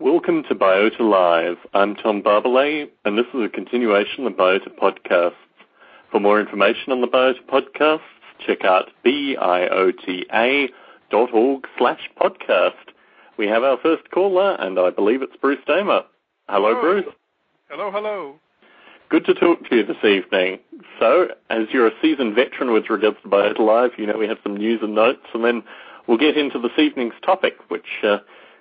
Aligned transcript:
Welcome 0.00 0.44
to 0.44 0.54
Biota 0.54 1.00
Live. 1.00 1.58
I'm 1.74 1.94
Tom 1.94 2.22
Barbalet, 2.22 2.88
and 3.04 3.18
this 3.18 3.26
is 3.34 3.42
a 3.44 3.50
continuation 3.50 4.26
of 4.26 4.32
Biota 4.32 4.70
Podcasts. 4.70 5.34
For 6.10 6.18
more 6.18 6.40
information 6.40 6.90
on 6.90 7.02
the 7.02 7.06
Biota 7.06 7.40
Podcasts, 7.46 8.00
check 8.46 8.64
out 8.64 8.88
biota.org 9.04 10.72
slash 11.76 12.00
podcast. 12.18 12.70
We 13.36 13.46
have 13.48 13.62
our 13.62 13.76
first 13.82 14.10
caller, 14.10 14.56
and 14.58 14.78
I 14.78 14.88
believe 14.88 15.20
it's 15.20 15.36
Bruce 15.36 15.62
Damer. 15.66 16.04
Hello, 16.48 16.74
Hello. 16.74 16.80
Bruce. 16.80 17.14
Hello, 17.68 17.90
hello. 17.90 18.36
Good 19.10 19.26
to 19.26 19.34
talk 19.34 19.68
to 19.68 19.76
you 19.76 19.84
this 19.84 20.02
evening. 20.02 20.60
So, 20.98 21.28
as 21.50 21.66
you're 21.74 21.88
a 21.88 21.92
seasoned 22.00 22.34
veteran 22.34 22.72
with 22.72 22.88
regards 22.88 23.18
to 23.22 23.28
Biota 23.28 23.58
Live, 23.58 23.90
you 23.98 24.06
know 24.06 24.16
we 24.16 24.28
have 24.28 24.38
some 24.42 24.56
news 24.56 24.80
and 24.82 24.94
notes, 24.94 25.26
and 25.34 25.44
then 25.44 25.62
we'll 26.08 26.16
get 26.16 26.38
into 26.38 26.58
this 26.58 26.72
evening's 26.78 27.12
topic, 27.22 27.58
which 27.68 27.84
uh, 28.02 28.16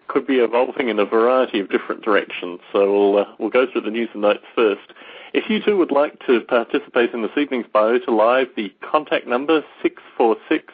could 0.09 0.27
be 0.27 0.39
evolving 0.39 0.89
in 0.89 0.99
a 0.99 1.05
variety 1.05 1.61
of 1.61 1.69
different 1.69 2.03
directions. 2.03 2.59
So 2.73 2.91
we'll, 2.91 3.19
uh, 3.19 3.25
we'll 3.37 3.49
go 3.49 3.65
through 3.71 3.81
the 3.81 3.91
news 3.91 4.09
and 4.11 4.23
notes 4.23 4.43
first. 4.53 4.91
If 5.33 5.49
you 5.49 5.61
too 5.61 5.77
would 5.77 5.91
like 5.91 6.19
to 6.25 6.41
participate 6.41 7.13
in 7.13 7.21
this 7.21 7.31
evening's 7.37 7.67
Biota 7.67 8.09
Live, 8.09 8.47
the 8.55 8.73
contact 8.81 9.27
number 9.27 9.63
646 9.81 10.73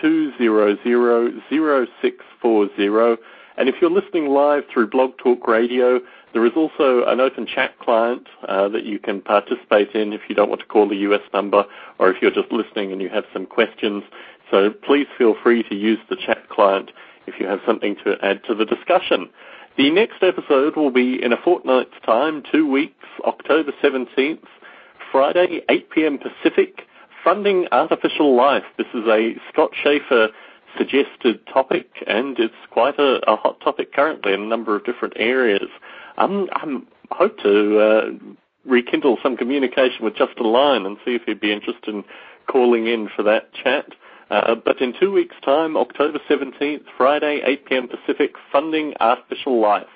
200 0.00 0.78
0640. 0.84 3.22
And 3.58 3.70
if 3.70 3.76
you're 3.80 3.90
listening 3.90 4.26
live 4.26 4.64
through 4.70 4.88
Blog 4.88 5.16
Talk 5.16 5.48
Radio, 5.48 6.00
there 6.34 6.44
is 6.44 6.52
also 6.54 7.04
an 7.04 7.20
open 7.20 7.46
chat 7.46 7.78
client 7.78 8.26
uh, 8.46 8.68
that 8.68 8.84
you 8.84 8.98
can 8.98 9.22
participate 9.22 9.92
in 9.92 10.12
if 10.12 10.28
you 10.28 10.34
don't 10.34 10.50
want 10.50 10.60
to 10.60 10.66
call 10.66 10.86
the 10.86 10.96
US 10.96 11.22
number 11.32 11.64
or 11.98 12.10
if 12.10 12.20
you're 12.20 12.30
just 12.30 12.52
listening 12.52 12.92
and 12.92 13.00
you 13.00 13.08
have 13.08 13.24
some 13.32 13.46
questions. 13.46 14.04
So 14.50 14.68
please 14.70 15.06
feel 15.16 15.34
free 15.42 15.62
to 15.62 15.74
use 15.74 15.98
the 16.10 16.16
chat 16.16 16.50
client 16.50 16.90
if 17.26 17.34
you 17.40 17.46
have 17.46 17.60
something 17.66 17.96
to 18.04 18.16
add 18.22 18.42
to 18.44 18.54
the 18.54 18.64
discussion. 18.64 19.28
The 19.76 19.90
next 19.90 20.22
episode 20.22 20.76
will 20.76 20.90
be 20.90 21.22
in 21.22 21.32
a 21.32 21.36
fortnight's 21.36 21.94
time, 22.04 22.42
two 22.50 22.70
weeks, 22.70 23.04
October 23.24 23.72
17th, 23.82 24.38
Friday, 25.12 25.60
8 25.68 25.90
p.m. 25.90 26.18
Pacific, 26.18 26.82
Funding 27.22 27.66
Artificial 27.72 28.34
Life. 28.36 28.64
This 28.78 28.86
is 28.94 29.04
a 29.06 29.34
Scott 29.52 29.72
Schaefer 29.82 30.28
suggested 30.78 31.46
topic, 31.52 31.88
and 32.06 32.38
it's 32.38 32.54
quite 32.70 32.98
a, 32.98 33.20
a 33.30 33.36
hot 33.36 33.60
topic 33.60 33.92
currently 33.92 34.32
in 34.32 34.42
a 34.42 34.46
number 34.46 34.76
of 34.76 34.84
different 34.84 35.14
areas. 35.16 35.68
Um, 36.18 36.48
I 36.52 37.14
hope 37.14 37.38
to 37.40 37.78
uh, 37.78 38.36
rekindle 38.64 39.18
some 39.22 39.36
communication 39.36 40.04
with 40.04 40.16
Justin 40.16 40.46
Lyon 40.46 40.86
and 40.86 40.96
see 41.04 41.14
if 41.14 41.22
he'd 41.26 41.40
be 41.40 41.52
interested 41.52 41.94
in 41.94 42.04
calling 42.46 42.86
in 42.86 43.08
for 43.14 43.22
that 43.22 43.52
chat. 43.52 43.86
Uh, 44.30 44.54
but 44.56 44.80
in 44.80 44.92
two 44.98 45.12
weeks' 45.12 45.36
time, 45.44 45.76
October 45.76 46.18
17th, 46.28 46.84
Friday, 46.96 47.40
8 47.44 47.66
p.m. 47.66 47.88
Pacific, 47.88 48.32
funding 48.50 48.94
artificial 48.98 49.60
life. 49.60 49.86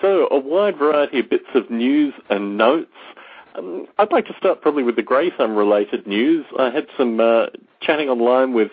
So 0.00 0.28
a 0.30 0.38
wide 0.38 0.76
variety 0.76 1.20
of 1.20 1.28
bits 1.28 1.48
of 1.54 1.70
news 1.70 2.14
and 2.30 2.56
notes. 2.56 2.92
Um, 3.56 3.86
I'd 3.98 4.12
like 4.12 4.26
to 4.26 4.34
start 4.38 4.62
probably 4.62 4.84
with 4.84 4.94
the 4.94 5.02
Grey 5.02 5.30
Thumb 5.36 5.56
related 5.56 6.06
news. 6.06 6.46
I 6.56 6.70
had 6.70 6.86
some 6.96 7.18
uh, 7.18 7.46
chatting 7.80 8.08
online 8.08 8.54
with 8.54 8.70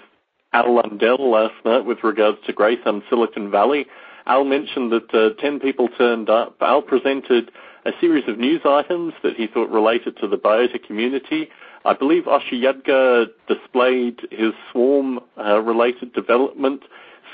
Al 0.53 0.75
Lundell 0.75 1.31
last 1.31 1.55
night 1.65 1.85
with 1.85 2.03
regards 2.03 2.37
to 2.45 2.53
Grey 2.53 2.75
Thumb 2.81 3.01
Silicon 3.09 3.49
Valley. 3.49 3.87
Al 4.27 4.43
mentioned 4.43 4.91
that 4.91 5.13
uh, 5.13 5.41
10 5.41 5.59
people 5.59 5.89
turned 5.97 6.29
up. 6.29 6.55
Al 6.61 6.81
presented 6.81 7.51
a 7.85 7.91
series 7.99 8.27
of 8.27 8.37
news 8.37 8.61
items 8.65 9.13
that 9.23 9.35
he 9.35 9.47
thought 9.47 9.69
related 9.69 10.17
to 10.17 10.27
the 10.27 10.37
biota 10.37 10.83
community. 10.85 11.49
I 11.85 11.93
believe 11.93 12.23
Osher 12.23 12.53
Yudga 12.53 13.27
displayed 13.47 14.19
his 14.31 14.53
swarm 14.71 15.19
uh, 15.37 15.61
related 15.61 16.13
development. 16.13 16.81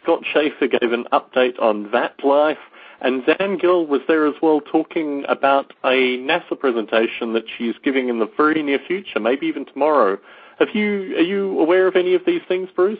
Scott 0.01 0.23
Schaefer 0.33 0.67
gave 0.67 0.91
an 0.91 1.05
update 1.13 1.61
on 1.61 1.91
that 1.91 2.23
life. 2.23 2.57
And 3.01 3.23
Zan 3.25 3.57
Gill 3.57 3.87
was 3.87 4.01
there 4.07 4.27
as 4.27 4.35
well 4.41 4.61
talking 4.61 5.23
about 5.27 5.73
a 5.83 6.17
NASA 6.19 6.59
presentation 6.59 7.33
that 7.33 7.45
she's 7.57 7.73
giving 7.83 8.09
in 8.09 8.19
the 8.19 8.29
very 8.37 8.61
near 8.61 8.79
future, 8.85 9.19
maybe 9.19 9.47
even 9.47 9.65
tomorrow. 9.65 10.19
Have 10.59 10.69
you, 10.75 11.15
are 11.17 11.21
you 11.21 11.59
aware 11.59 11.87
of 11.87 11.95
any 11.95 12.13
of 12.13 12.21
these 12.27 12.41
things, 12.47 12.69
Bruce? 12.75 12.99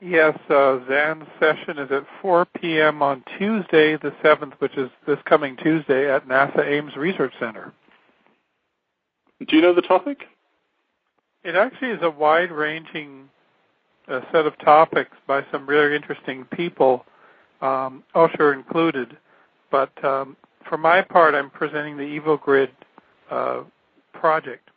Yes, 0.00 0.38
uh, 0.48 0.78
Zan's 0.88 1.26
session 1.40 1.78
is 1.78 1.90
at 1.90 2.04
4 2.22 2.46
p.m. 2.60 3.02
on 3.02 3.24
Tuesday, 3.36 3.96
the 3.96 4.12
7th, 4.22 4.52
which 4.60 4.76
is 4.76 4.90
this 5.08 5.18
coming 5.24 5.56
Tuesday 5.56 6.08
at 6.08 6.28
NASA 6.28 6.64
Ames 6.64 6.94
Research 6.96 7.32
Center. 7.40 7.72
Do 9.46 9.56
you 9.56 9.62
know 9.62 9.74
the 9.74 9.82
topic? 9.82 10.24
It 11.44 11.54
actually 11.54 11.90
is 11.90 12.00
a 12.02 12.10
wide-ranging 12.10 13.28
uh, 14.08 14.20
set 14.32 14.46
of 14.46 14.58
topics 14.58 15.16
by 15.26 15.44
some 15.52 15.66
really 15.66 15.94
interesting 15.94 16.44
people, 16.46 17.04
um, 17.60 18.02
Osher 18.14 18.52
included. 18.52 19.16
But 19.70 19.92
um, 20.04 20.36
for 20.68 20.76
my 20.76 21.02
part, 21.02 21.34
I'm 21.34 21.50
presenting 21.50 21.96
the 21.96 22.18
EvoGrid 22.18 22.70
uh, 23.30 23.62
project. 24.12 24.70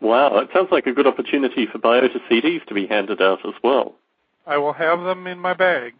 Wow, 0.00 0.38
it 0.38 0.48
sounds 0.52 0.68
like 0.70 0.86
a 0.86 0.92
good 0.92 1.06
opportunity 1.06 1.66
for 1.66 1.78
Biota 1.78 2.18
CDs 2.30 2.64
to 2.66 2.74
be 2.74 2.86
handed 2.86 3.20
out 3.20 3.44
as 3.46 3.54
well. 3.62 3.94
I 4.46 4.56
will 4.56 4.72
have 4.72 5.00
them 5.00 5.26
in 5.26 5.38
my 5.38 5.54
bag. 5.54 5.94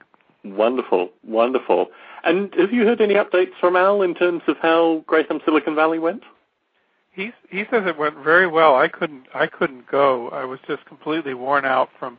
Wonderful, 0.44 1.10
wonderful. 1.24 1.88
And 2.24 2.54
have 2.54 2.72
you 2.72 2.84
heard 2.84 3.00
any 3.00 3.14
updates 3.14 3.52
from 3.60 3.76
Al 3.76 4.02
in 4.02 4.14
terms 4.14 4.42
of 4.46 4.56
how 4.62 5.04
Grey 5.06 5.24
Thumb 5.24 5.40
Silicon 5.44 5.74
Valley 5.74 5.98
went? 5.98 6.22
He 7.50 7.64
says 7.70 7.82
it 7.86 7.98
went 7.98 8.16
very 8.22 8.46
well. 8.46 8.76
I 8.76 8.86
couldn't 8.86 9.26
I 9.34 9.46
couldn't 9.48 9.88
go. 9.90 10.28
I 10.28 10.44
was 10.44 10.60
just 10.68 10.84
completely 10.86 11.34
worn 11.34 11.64
out 11.64 11.88
from 11.98 12.18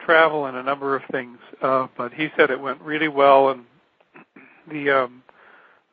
travel 0.00 0.46
and 0.46 0.56
a 0.56 0.62
number 0.62 0.96
of 0.96 1.02
things. 1.10 1.38
Uh, 1.60 1.88
but 1.96 2.14
he 2.14 2.28
said 2.36 2.50
it 2.50 2.60
went 2.60 2.80
really 2.80 3.08
well, 3.08 3.50
and 3.50 3.64
the 4.70 4.90
um, 4.90 5.22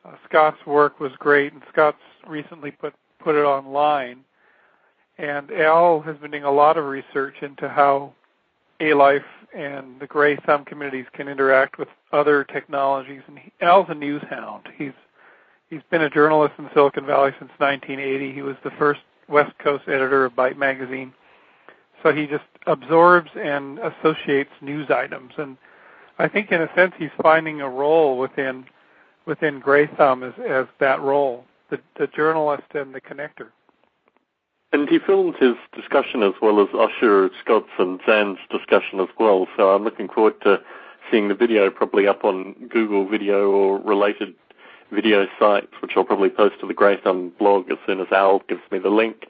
uh, 0.04 0.12
Scott's 0.26 0.64
work 0.66 0.98
was 0.98 1.12
great. 1.18 1.52
And 1.52 1.62
Scott's 1.70 1.98
recently 2.26 2.70
put 2.70 2.94
put 3.18 3.34
it 3.34 3.44
online. 3.44 4.20
And 5.18 5.50
Al 5.50 6.00
has 6.00 6.16
been 6.16 6.30
doing 6.30 6.44
a 6.44 6.50
lot 6.50 6.76
of 6.76 6.84
research 6.86 7.34
into 7.42 7.68
how 7.68 8.12
A-Life 8.80 9.22
and 9.54 9.98
the 9.98 10.06
Grey 10.06 10.36
Thumb 10.36 10.64
communities 10.64 11.06
can 11.14 11.26
interact 11.28 11.78
with 11.78 11.88
other 12.12 12.44
technologies. 12.44 13.22
And 13.26 13.38
he, 13.38 13.52
Al's 13.60 13.86
a 13.88 13.94
news 13.94 14.22
hound. 14.28 14.68
He's 14.76 14.92
he's 15.70 15.82
been 15.90 16.02
a 16.02 16.10
journalist 16.10 16.54
in 16.58 16.68
Silicon 16.74 17.06
Valley 17.06 17.32
since 17.38 17.50
1980. 17.58 18.32
He 18.32 18.42
was 18.42 18.56
the 18.64 18.70
first 18.72 19.00
West 19.28 19.56
Coast 19.58 19.84
editor 19.88 20.24
of 20.24 20.34
Byte 20.34 20.56
magazine. 20.56 21.12
So 22.02 22.12
he 22.12 22.26
just 22.26 22.44
absorbs 22.66 23.30
and 23.36 23.78
associates 23.78 24.50
news 24.60 24.90
items. 24.90 25.32
And 25.38 25.56
I 26.18 26.28
think 26.28 26.52
in 26.52 26.62
a 26.62 26.72
sense 26.74 26.92
he's 26.98 27.10
finding 27.20 27.60
a 27.60 27.68
role 27.68 28.18
within 28.18 28.66
within 29.26 29.58
Grey 29.58 29.88
Thumb 29.88 30.22
as, 30.22 30.34
as 30.48 30.66
that 30.78 31.00
role, 31.00 31.44
the, 31.68 31.80
the 31.98 32.06
journalist 32.06 32.62
and 32.74 32.94
the 32.94 33.00
connector. 33.00 33.48
And 34.72 34.88
he 34.88 35.00
filmed 35.00 35.34
his 35.36 35.54
discussion 35.74 36.22
as 36.22 36.34
well 36.40 36.60
as 36.60 36.68
Osher 36.68 37.30
Scott's 37.42 37.66
and 37.78 38.00
Zan's 38.06 38.38
discussion 38.50 39.00
as 39.00 39.08
well. 39.18 39.48
So 39.56 39.70
I'm 39.70 39.82
looking 39.82 40.08
forward 40.08 40.40
to 40.42 40.60
seeing 41.10 41.26
the 41.26 41.34
video 41.34 41.70
probably 41.70 42.06
up 42.06 42.24
on 42.24 42.54
Google 42.68 43.08
Video 43.08 43.50
or 43.50 43.80
related 43.80 44.34
video 44.92 45.26
sites, 45.38 45.72
which 45.80 45.92
I'll 45.96 46.04
probably 46.04 46.30
post 46.30 46.60
to 46.60 46.66
the 46.66 46.98
Thumb 47.02 47.32
blog 47.38 47.70
as 47.70 47.78
soon 47.86 48.00
as 48.00 48.06
Al 48.12 48.40
gives 48.48 48.62
me 48.70 48.78
the 48.78 48.90
link. 48.90 49.26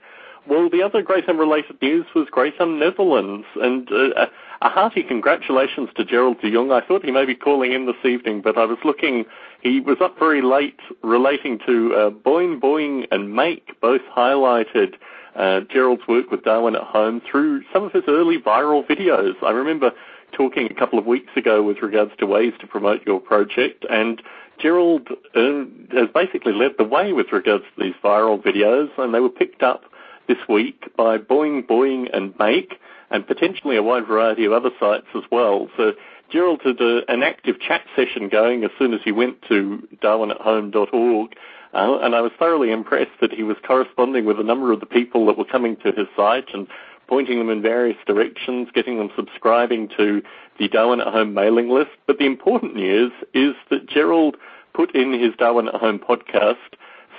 Well, 0.49 0.71
the 0.71 0.83
other 0.83 1.03
Thumb 1.03 1.39
related 1.39 1.81
news 1.83 2.07
was 2.15 2.29
Thumb 2.59 2.79
Netherlands, 2.79 3.47
and 3.57 3.91
uh, 3.91 4.27
a 4.63 4.69
hearty 4.69 5.03
congratulations 5.03 5.91
to 5.97 6.05
Gerald 6.05 6.41
de 6.41 6.53
Jong. 6.53 6.71
I 6.73 6.81
thought 6.81 7.05
he 7.05 7.11
may 7.11 7.25
be 7.25 7.35
calling 7.35 7.73
in 7.73 7.87
this 7.87 8.05
evening, 8.05 8.43
but 8.43 8.57
I 8.57 8.65
was 8.65 8.79
looking, 8.85 9.25
he 9.61 9.81
was 9.81 9.99
up 10.01 10.19
very 10.19 10.43
late 10.43 10.81
relating 11.03 11.59
to 11.67 11.95
uh, 11.95 12.11
Boing 12.11 12.61
Boing 12.61 13.07
and 13.11 13.35
Make, 13.35 13.81
both 13.81 14.03
highlighted 14.17 14.95
uh, 15.35 15.61
Gerald's 15.71 16.07
work 16.09 16.31
with 16.31 16.45
Darwin 16.45 16.77
at 16.77 16.83
Home 16.83 17.21
through 17.31 17.63
some 17.73 17.85
of 17.85 17.93
his 17.93 18.05
early 18.09 18.39
viral 18.39 18.87
videos. 18.87 19.35
I 19.43 19.51
remember 19.51 19.93
talking 20.33 20.69
a 20.71 20.75
couple 20.75 20.99
of 20.99 21.07
weeks 21.07 21.33
ago 21.37 21.63
with 21.63 21.83
regards 21.83 22.13
to 22.19 22.27
ways 22.27 22.53
to 22.61 22.67
promote 22.67 23.07
your 23.07 23.21
project, 23.21 23.85
and 23.91 24.23
Gerald 24.59 25.09
uh, 25.35 25.65
has 25.93 26.09
basically 26.15 26.53
led 26.53 26.73
the 26.79 26.85
way 26.85 27.13
with 27.13 27.33
regards 27.33 27.65
to 27.77 27.85
these 27.85 27.95
viral 28.03 28.43
videos, 28.43 28.89
and 28.99 29.15
they 29.15 29.21
were 29.21 29.29
picked 29.29 29.63
up 29.63 29.85
this 30.29 30.39
week 30.49 30.97
by 30.97 31.19
Boing 31.19 31.67
Boing 31.67 32.09
and 32.13 32.35
Make, 32.39 32.79
and 33.11 33.27
potentially 33.27 33.77
a 33.77 33.83
wide 33.83 34.07
variety 34.07 34.45
of 34.45 34.53
other 34.53 34.71
sites 34.81 35.07
as 35.15 35.23
well. 35.31 35.69
So 35.77 35.93
Gerald 36.31 36.61
had 36.65 36.81
a, 36.81 37.03
an 37.09 37.23
active 37.23 37.61
chat 37.61 37.83
session 37.95 38.29
going 38.29 38.65
as 38.65 38.71
soon 38.79 38.95
as 38.95 39.01
he 39.05 39.13
went 39.13 39.43
to 39.49 39.87
darwinathome.org, 40.03 41.37
uh, 41.75 41.99
and 41.99 42.15
I 42.15 42.21
was 42.21 42.33
thoroughly 42.39 42.73
impressed 42.73 43.21
that 43.21 43.33
he 43.33 43.43
was 43.43 43.57
corresponding 43.67 44.25
with 44.25 44.41
a 44.41 44.45
number 44.45 44.73
of 44.73 44.81
the 44.81 44.87
people 44.87 45.27
that 45.27 45.39
were 45.39 45.45
coming 45.45 45.77
to 45.77 45.93
his 45.93 46.07
site 46.17 46.53
and 46.55 46.67
pointing 47.09 47.39
them 47.39 47.51
in 47.51 47.63
various 47.63 47.97
directions, 48.07 48.69
getting 48.75 48.99
them 48.99 49.11
subscribing 49.17 49.89
to 49.97 50.23
the 50.59 50.69
Darwin 50.69 51.01
at 51.01 51.09
Home 51.09 51.35
mailing 51.35 51.69
list. 51.69 51.91
But 52.07 52.19
the 52.19 52.27
important 52.27 52.75
news 52.75 53.13
is 53.35 53.55
that 53.71 53.89
Gerald 53.89 54.37
put 54.75 54.95
in 54.95 55.13
his 55.13 55.35
Darwin 55.39 55.69
at 55.69 55.75
Home 55.75 55.99
podcast 55.99 56.57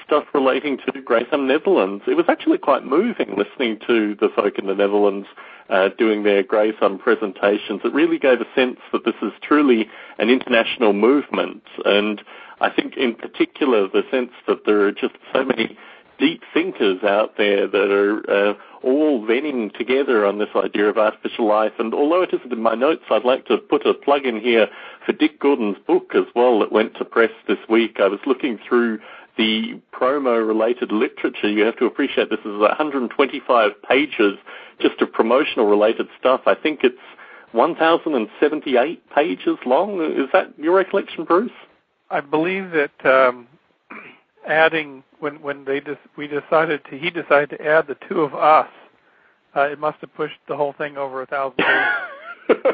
stuff 0.05 0.25
relating 0.33 0.77
to 0.77 1.25
Thumb 1.29 1.47
Netherlands. 1.47 2.03
It 2.07 2.15
was 2.15 2.25
actually 2.29 2.57
quite 2.57 2.85
moving 2.85 3.35
listening 3.35 3.79
to 3.87 4.15
the 4.15 4.29
folk 4.29 4.57
in 4.57 4.67
the 4.67 4.75
Netherlands 4.75 5.27
uh, 5.69 5.89
doing 5.97 6.23
their 6.23 6.43
Sun 6.79 6.99
presentations, 6.99 7.81
it 7.83 7.93
really 7.93 8.17
gave 8.17 8.41
a 8.41 8.47
sense 8.55 8.79
that 8.91 9.05
this 9.05 9.15
is 9.21 9.31
truly 9.41 9.89
an 10.17 10.29
international 10.29 10.93
movement. 10.93 11.63
And 11.85 12.21
I 12.61 12.69
think 12.69 12.95
in 12.97 13.15
particular 13.15 13.87
the 13.87 14.03
sense 14.09 14.31
that 14.47 14.65
there 14.65 14.81
are 14.81 14.91
just 14.91 15.15
so 15.33 15.43
many 15.43 15.77
deep 16.19 16.41
thinkers 16.53 17.03
out 17.03 17.37
there 17.37 17.67
that 17.67 17.91
are 17.91 18.49
uh, 18.49 18.53
all 18.83 19.25
venning 19.25 19.71
together 19.77 20.25
on 20.25 20.39
this 20.39 20.49
idea 20.55 20.85
of 20.85 20.97
artificial 20.97 21.47
life. 21.47 21.73
And 21.79 21.93
although 21.93 22.21
it 22.21 22.33
isn't 22.33 22.51
in 22.51 22.61
my 22.61 22.75
notes, 22.75 23.03
I'd 23.09 23.25
like 23.25 23.45
to 23.47 23.57
put 23.57 23.85
a 23.85 23.93
plug 23.93 24.25
in 24.25 24.39
here 24.39 24.67
for 25.05 25.13
Dick 25.13 25.39
Gordon's 25.39 25.77
book 25.85 26.11
as 26.15 26.25
well 26.35 26.59
that 26.59 26.71
went 26.71 26.95
to 26.95 27.05
press 27.05 27.31
this 27.47 27.59
week. 27.69 27.97
I 27.99 28.07
was 28.07 28.19
looking 28.25 28.59
through 28.67 28.99
the 29.37 29.79
promo-related 29.93 30.91
literature. 30.91 31.49
You 31.49 31.63
have 31.65 31.77
to 31.77 31.85
appreciate 31.85 32.29
this 32.29 32.39
is 32.39 32.59
125 32.59 33.71
pages 33.87 34.33
just 34.79 35.01
of 35.01 35.13
promotional-related 35.13 36.07
stuff. 36.19 36.41
I 36.45 36.55
think 36.55 36.79
it's 36.83 36.97
1,078 37.51 39.09
pages 39.11 39.57
long. 39.65 40.01
Is 40.01 40.29
that 40.33 40.57
your 40.57 40.75
recollection, 40.75 41.23
Bruce? 41.23 41.51
I 42.09 42.21
believe 42.21 42.71
that 42.71 43.05
um, 43.05 43.47
adding 44.47 45.03
when 45.19 45.41
when 45.41 45.65
they 45.65 45.79
just 45.79 45.99
we 46.17 46.27
decided 46.27 46.81
to 46.89 46.97
he 46.97 47.09
decided 47.09 47.49
to 47.51 47.65
add 47.65 47.87
the 47.87 47.97
two 48.07 48.21
of 48.21 48.33
us. 48.33 48.69
Uh, 49.55 49.61
it 49.61 49.79
must 49.79 49.97
have 50.01 50.13
pushed 50.13 50.39
the 50.47 50.55
whole 50.55 50.73
thing 50.73 50.97
over 50.97 51.21
a 51.21 51.25
thousand 51.25 51.57
pages. 51.57 52.65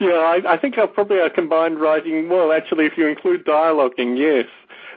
yeah, 0.00 0.10
I, 0.10 0.40
I 0.46 0.58
think 0.58 0.76
I'll 0.76 0.88
probably 0.88 1.18
a 1.18 1.30
combined 1.30 1.80
writing. 1.80 2.28
Well, 2.28 2.52
actually, 2.52 2.86
if 2.86 2.98
you 2.98 3.06
include 3.06 3.44
dialoguing, 3.44 4.18
yes. 4.18 4.46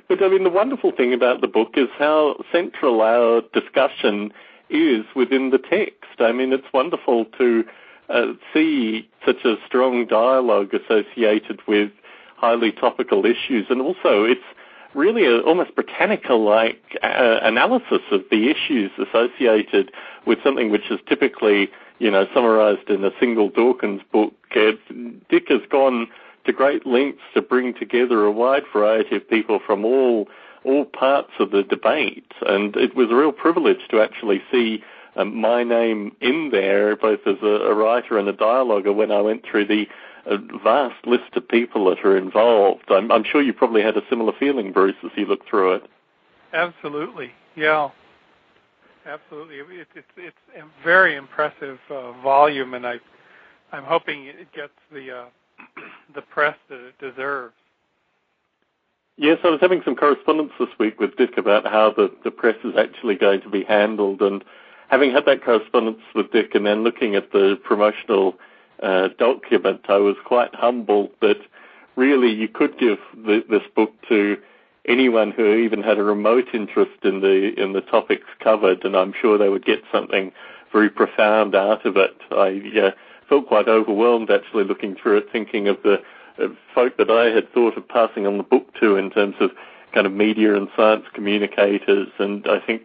But 0.09 0.23
I 0.23 0.27
mean, 0.27 0.43
the 0.43 0.49
wonderful 0.49 0.91
thing 0.91 1.13
about 1.13 1.41
the 1.41 1.47
book 1.47 1.75
is 1.75 1.87
how 1.97 2.43
central 2.51 3.01
our 3.01 3.41
discussion 3.53 4.33
is 4.69 5.05
within 5.15 5.51
the 5.51 5.57
text. 5.57 6.19
I 6.19 6.31
mean, 6.31 6.51
it's 6.51 6.67
wonderful 6.73 7.25
to 7.37 7.63
uh, 8.09 8.33
see 8.53 9.09
such 9.25 9.45
a 9.45 9.55
strong 9.65 10.05
dialogue 10.05 10.73
associated 10.73 11.61
with 11.67 11.91
highly 12.35 12.71
topical 12.71 13.25
issues, 13.25 13.67
and 13.69 13.81
also 13.81 14.23
it's 14.23 14.41
really 14.93 15.25
a 15.25 15.39
almost 15.41 15.75
Britannica-like 15.75 16.97
uh, 17.03 17.39
analysis 17.41 18.01
of 18.11 18.21
the 18.29 18.49
issues 18.49 18.91
associated 18.97 19.91
with 20.25 20.39
something 20.43 20.69
which 20.69 20.89
is 20.91 20.99
typically, 21.07 21.69
you 21.99 22.11
know, 22.11 22.27
summarized 22.33 22.89
in 22.89 23.03
a 23.03 23.11
single 23.19 23.49
Dawkins 23.49 24.01
book. 24.11 24.33
Uh, 24.55 24.71
Dick 25.29 25.45
has 25.49 25.61
gone 25.69 26.07
to 26.45 26.53
great 26.53 26.85
lengths 26.85 27.21
to 27.33 27.41
bring 27.41 27.73
together 27.73 28.25
a 28.25 28.31
wide 28.31 28.63
variety 28.73 29.15
of 29.15 29.29
people 29.29 29.59
from 29.65 29.85
all 29.85 30.27
all 30.63 30.85
parts 30.85 31.31
of 31.39 31.49
the 31.49 31.63
debate, 31.63 32.31
and 32.45 32.75
it 32.75 32.95
was 32.95 33.09
a 33.09 33.15
real 33.15 33.31
privilege 33.31 33.79
to 33.89 33.99
actually 33.99 34.43
see 34.51 34.83
um, 35.15 35.35
my 35.35 35.63
name 35.63 36.15
in 36.21 36.49
there, 36.51 36.95
both 36.95 37.21
as 37.25 37.37
a, 37.41 37.45
a 37.45 37.73
writer 37.73 38.19
and 38.19 38.29
a 38.29 38.33
dialoguer, 38.33 38.93
when 38.93 39.11
I 39.11 39.21
went 39.21 39.43
through 39.43 39.65
the 39.65 39.87
a 40.25 40.37
vast 40.63 41.05
list 41.05 41.35
of 41.35 41.47
people 41.47 41.85
that 41.85 42.05
are 42.05 42.17
involved. 42.17 42.83
I'm, 42.89 43.11
I'm 43.11 43.23
sure 43.23 43.41
you 43.41 43.53
probably 43.53 43.81
had 43.81 43.97
a 43.97 44.01
similar 44.09 44.33
feeling, 44.39 44.71
Bruce, 44.71 44.95
as 45.03 45.11
you 45.15 45.25
looked 45.25 45.49
through 45.49 45.75
it. 45.75 45.83
Absolutely, 46.53 47.31
yeah, 47.55 47.89
absolutely. 49.05 49.55
It, 49.55 49.87
it's 49.95 50.07
it's 50.17 50.35
a 50.57 50.83
very 50.83 51.15
impressive 51.15 51.79
uh, 51.89 52.11
volume, 52.21 52.73
and 52.73 52.85
I 52.85 52.95
I'm 53.71 53.85
hoping 53.85 54.25
it 54.25 54.51
gets 54.53 54.73
the 54.91 55.11
uh, 55.11 55.25
the 56.15 56.21
press 56.21 56.57
that 56.69 56.79
it 56.79 56.99
deserves. 56.99 57.53
Yes, 59.17 59.37
I 59.43 59.49
was 59.49 59.59
having 59.61 59.81
some 59.85 59.95
correspondence 59.95 60.51
this 60.59 60.69
week 60.79 60.99
with 60.99 61.15
Dick 61.15 61.37
about 61.37 61.65
how 61.65 61.93
the, 61.95 62.11
the 62.23 62.31
press 62.31 62.55
is 62.63 62.73
actually 62.77 63.15
going 63.15 63.41
to 63.41 63.49
be 63.49 63.63
handled, 63.63 64.21
and 64.21 64.43
having 64.89 65.11
had 65.11 65.25
that 65.25 65.43
correspondence 65.43 66.01
with 66.15 66.31
Dick, 66.31 66.55
and 66.55 66.65
then 66.65 66.83
looking 66.83 67.15
at 67.15 67.31
the 67.31 67.57
promotional 67.63 68.35
uh, 68.81 69.09
document, 69.17 69.81
I 69.87 69.97
was 69.97 70.15
quite 70.25 70.53
humbled 70.53 71.11
that 71.21 71.37
really 71.95 72.31
you 72.31 72.47
could 72.47 72.77
give 72.77 72.97
the, 73.15 73.43
this 73.49 73.63
book 73.75 73.93
to 74.09 74.37
anyone 74.87 75.31
who 75.31 75.55
even 75.55 75.83
had 75.83 75.97
a 75.97 76.03
remote 76.03 76.47
interest 76.53 77.03
in 77.03 77.21
the 77.21 77.53
in 77.61 77.73
the 77.73 77.81
topics 77.81 78.27
covered, 78.39 78.83
and 78.83 78.95
I'm 78.95 79.13
sure 79.19 79.37
they 79.37 79.49
would 79.49 79.65
get 79.65 79.83
something 79.91 80.31
very 80.71 80.89
profound 80.89 81.55
out 81.55 81.85
of 81.85 81.97
it. 81.97 82.15
I 82.31 82.79
uh, 82.79 82.91
felt 83.29 83.47
quite 83.47 83.67
overwhelmed 83.67 84.31
actually 84.31 84.63
looking 84.63 84.95
through 84.95 85.17
it, 85.17 85.31
thinking 85.31 85.67
of 85.67 85.77
the 85.83 86.01
of 86.37 86.55
folk 86.73 86.97
that 86.97 87.11
I 87.11 87.25
had 87.25 87.51
thought 87.53 87.77
of 87.77 87.87
passing 87.87 88.25
on 88.25 88.37
the 88.37 88.43
book 88.43 88.73
to 88.79 88.95
in 88.95 89.11
terms 89.11 89.35
of 89.39 89.51
kind 89.93 90.07
of 90.07 90.13
media 90.13 90.55
and 90.55 90.69
science 90.75 91.05
communicators, 91.13 92.07
and 92.17 92.47
I 92.47 92.59
think 92.59 92.83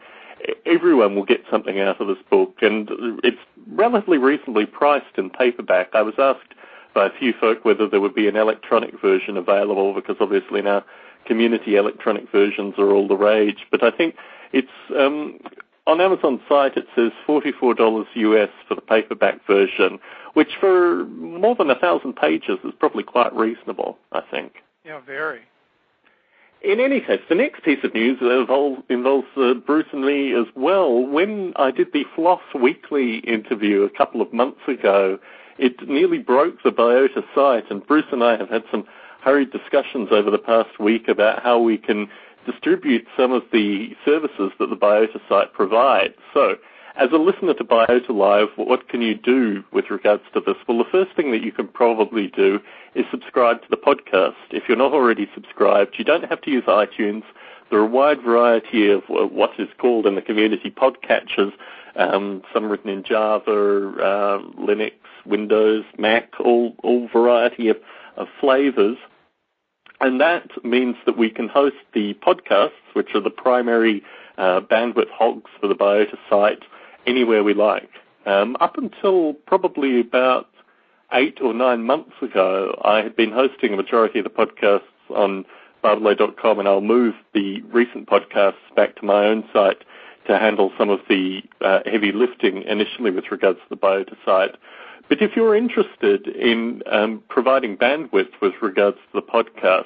everyone 0.67 1.15
will 1.15 1.25
get 1.25 1.45
something 1.51 1.81
out 1.81 2.01
of 2.01 2.09
this 2.09 2.19
book, 2.29 2.57
and 2.61 2.91
it's 3.23 3.39
relatively 3.71 4.19
reasonably 4.19 4.67
priced 4.67 5.19
in 5.19 5.31
paperback. 5.31 5.91
I 5.95 6.03
was 6.03 6.15
asked 6.19 6.55
by 6.95 7.07
a 7.07 7.11
few 7.19 7.33
folk 7.33 7.65
whether 7.65 7.89
there 7.89 8.01
would 8.01 8.15
be 8.15 8.29
an 8.29 8.37
electronic 8.37 9.01
version 9.01 9.37
available, 9.37 9.95
because 9.95 10.17
obviously 10.21 10.63
now 10.63 10.85
community 11.27 11.77
electronic 11.77 12.31
versions 12.31 12.75
are 12.79 12.93
all 12.93 13.09
the 13.09 13.17
rage. 13.17 13.67
But 13.71 13.83
I 13.83 13.91
think 13.91 14.15
it's 14.53 14.69
um, 14.97 15.39
on 15.87 16.01
Amazon 16.01 16.41
site 16.49 16.77
it 16.77 16.87
says 16.95 17.13
$44 17.27 18.07
US 18.15 18.51
for 18.69 18.75
the 18.75 18.81
paperback 18.81 19.47
version, 19.47 19.99
which 20.35 20.57
for 20.59 21.05
more 21.07 21.55
than 21.55 21.71
a 21.71 21.79
thousand 21.79 22.15
pages 22.17 22.59
is 22.65 22.73
probably 22.79 23.03
quite 23.03 23.35
reasonable, 23.35 23.99
I 24.13 24.21
think. 24.21 24.55
Yeah, 24.85 25.01
very. 25.01 25.41
In 26.67 26.81
any 26.81 27.01
case, 27.01 27.21
the 27.29 27.37
next 27.37 27.63
piece 27.63 27.79
of 27.85 27.95
news 27.95 28.19
involves, 28.21 28.83
involves 28.89 29.29
uh, 29.37 29.55
Bruce 29.55 29.87
and 29.93 30.05
me 30.05 30.35
as 30.35 30.47
well. 30.57 31.07
When 31.07 31.53
I 31.55 31.71
did 31.71 31.93
the 31.93 32.05
Floss 32.17 32.43
Weekly 32.61 33.19
interview 33.19 33.83
a 33.83 33.91
couple 33.91 34.21
of 34.21 34.33
months 34.33 34.59
ago, 34.67 35.17
it 35.59 35.89
nearly 35.89 36.19
broke 36.19 36.61
the 36.65 36.73
Biota 36.73 37.23
site, 37.37 37.71
and 37.71 37.87
Bruce 37.87 38.07
and 38.11 38.25
I 38.25 38.37
have 38.37 38.49
had 38.49 38.65
some 38.73 38.85
hurried 39.23 39.53
discussions 39.53 40.09
over 40.11 40.29
the 40.29 40.39
past 40.39 40.81
week 40.81 41.07
about 41.07 41.41
how 41.41 41.57
we 41.61 41.79
can 41.79 42.09
distribute 42.47 43.07
some 43.17 43.31
of 43.31 43.45
the 43.53 43.95
services 44.05 44.51
that 44.59 44.69
the 44.69 44.77
Biota 44.77 45.21
site 45.29 45.53
provides. 45.53 46.15
So 46.35 46.57
as 46.97 47.11
a 47.13 47.17
listener 47.17 47.55
to 47.55 47.65
Biota 47.65 48.11
Live, 48.11 48.49
what 48.57 48.89
can 48.89 49.03
you 49.03 49.15
do 49.15 49.63
with 49.73 49.91
regards 49.91 50.23
to 50.33 50.41
this? 50.41 50.57
Well, 50.67 50.79
the 50.79 50.91
first 50.91 51.15
thing 51.15 51.31
that 51.33 51.43
you 51.43 51.53
can 51.53 51.69
probably 51.69 52.29
do 52.29 52.59
is 52.95 53.05
subscribe 53.11 53.63
to 53.63 53.69
the 53.69 53.77
podcast. 53.77 54.35
If 54.51 54.65
you're 54.69 54.79
not 54.79 54.93
already 54.93 55.29
subscribed, 55.35 55.97
you 55.99 56.05
don't 56.05 56.25
have 56.25 56.41
to 56.43 56.51
use 56.51 56.65
iTunes. 56.65 57.23
There 57.71 57.79
are 57.79 57.85
a 57.85 57.87
wide 57.87 58.23
variety 58.23 58.91
of 58.91 59.03
what 59.09 59.51
is 59.59 59.69
called 59.79 60.07
in 60.07 60.15
the 60.15 60.23
community 60.23 60.71
podcatchers, 60.71 61.53
um, 61.97 62.43
some 62.55 62.67
written 62.67 62.91
in 62.91 63.03
Java, 63.03 63.51
uh, 63.51 64.39
Linux, 64.59 64.95
Windows, 65.27 65.85
Mac, 65.99 66.33
all, 66.41 66.77
all 66.83 67.09
variety 67.09 67.69
of, 67.69 67.77
of 68.17 68.29
flavors. 68.41 68.97
And 70.01 70.21
that 70.21 70.49
means 70.65 70.97
that 71.05 71.19
we 71.19 71.31
can 71.31 71.49
host 71.49 71.77
the 71.93 72.15
podcasts, 72.15 72.71
which 72.93 73.15
are 73.15 73.21
the 73.21 73.31
primary 73.31 74.03
uh, 74.39 74.61
bandwidth 74.61 75.11
hogs 75.11 75.51
for 75.61 75.67
the 75.69 75.75
Biota 75.75 76.17
site, 76.31 76.63
anywhere 77.07 77.43
we 77.43 77.55
like. 77.55 77.91
Um, 78.27 78.57
up 78.61 78.77
until 78.77 79.35
probably 79.47 80.01
about 80.01 80.49
eight 81.13 81.39
or 81.41 81.55
nine 81.55 81.85
months 81.85 82.15
ago, 82.21 82.81
I 82.85 82.99
had 82.99 83.15
been 83.15 83.31
hosting 83.31 83.73
a 83.73 83.77
majority 83.77 84.19
of 84.19 84.25
the 84.25 84.31
podcasts 84.31 84.83
on 85.11 85.45
Barbalet.com, 85.85 86.59
and 86.59 86.67
I'll 86.69 86.81
move 86.81 87.15
the 87.33 87.61
recent 87.63 88.09
podcasts 88.09 88.55
back 88.75 88.97
to 88.97 89.05
my 89.05 89.27
own 89.27 89.45
site 89.53 89.85
to 90.27 90.39
handle 90.39 90.73
some 90.77 90.91
of 90.91 91.01
the 91.09 91.43
uh, 91.61 91.81
heavy 91.87 92.11
lifting 92.11 92.63
initially 92.63 93.13
with 93.13 93.31
regards 93.31 93.59
to 93.61 93.69
the 93.71 93.77
Biota 93.77 94.17
site. 94.25 94.57
But 95.09 95.23
if 95.23 95.37
you're 95.37 95.55
interested 95.55 96.27
in 96.27 96.83
um, 96.91 97.23
providing 97.29 97.77
bandwidth 97.77 98.41
with 98.43 98.55
regards 98.61 98.97
to 98.97 99.21
the 99.21 99.23
podcasts, 99.23 99.85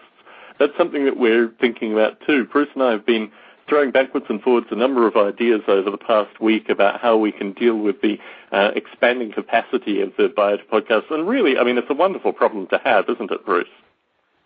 that's 0.59 0.73
something 0.79 1.05
that 1.05 1.19
we're 1.19 1.53
thinking 1.61 1.93
about 1.93 2.21
too. 2.27 2.45
Bruce 2.45 2.69
and 2.75 2.83
I 2.83 2.93
have 2.93 3.05
been 3.05 3.31
throwing 3.71 3.93
backwards 3.93 4.27
and 4.29 4.43
forwards 4.43 4.67
a 4.71 4.75
number 4.75 5.07
of 5.07 5.17
ideas 5.17 5.63
over 5.69 5.91
the 5.91 5.97
past 5.97 6.41
week 6.41 6.69
about 6.69 7.01
how 7.01 7.17
we 7.17 7.31
can 7.31 7.53
deal 7.53 7.77
with 7.77 8.03
the 8.03 8.19
uh, 8.53 8.73
expanding 8.75 9.33
capacity 9.33 10.03
of 10.03 10.13
the 10.19 10.25
Biota 10.25 10.67
podcast. 10.71 11.11
And 11.11 11.27
really, 11.27 11.57
I 11.57 11.65
mean, 11.65 11.79
it's 11.79 11.89
a 11.89 11.95
wonderful 11.95 12.33
problem 12.33 12.67
to 12.67 12.81
have, 12.85 13.09
isn't 13.09 13.31
it, 13.31 13.47
Bruce? 13.47 13.69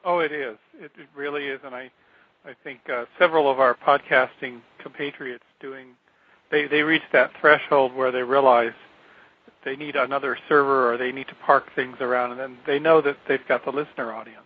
Oh, 0.05 0.19
it 0.19 0.31
is. 0.31 0.59
It, 0.79 0.93
it 0.99 1.09
really 1.17 1.47
is. 1.47 1.59
And 1.65 1.75
I, 1.75 1.91
I 2.45 2.53
think 2.63 2.81
uh, 2.93 3.07
several 3.19 3.51
of 3.51 3.59
our 3.59 3.75
podcasting 3.75 4.61
compatriots 4.79 5.45
doing, 5.59 5.89
they, 6.51 6.67
they 6.67 6.83
reach 6.83 7.03
that 7.13 7.31
threshold 7.41 7.95
where 7.95 8.13
they 8.13 8.23
realize 8.23 8.75
they 9.65 9.75
need 9.75 9.97
another 9.97 10.37
server 10.49 10.93
or 10.93 10.99
they 10.99 11.11
need 11.11 11.29
to 11.29 11.35
park 11.47 11.65
things 11.75 11.97
around, 12.01 12.33
and 12.33 12.41
then 12.41 12.59
they 12.67 12.79
know 12.79 13.01
that 13.01 13.17
they've 13.27 13.49
got 13.49 13.65
the 13.65 13.71
listener 13.71 14.13
audience. 14.13 14.41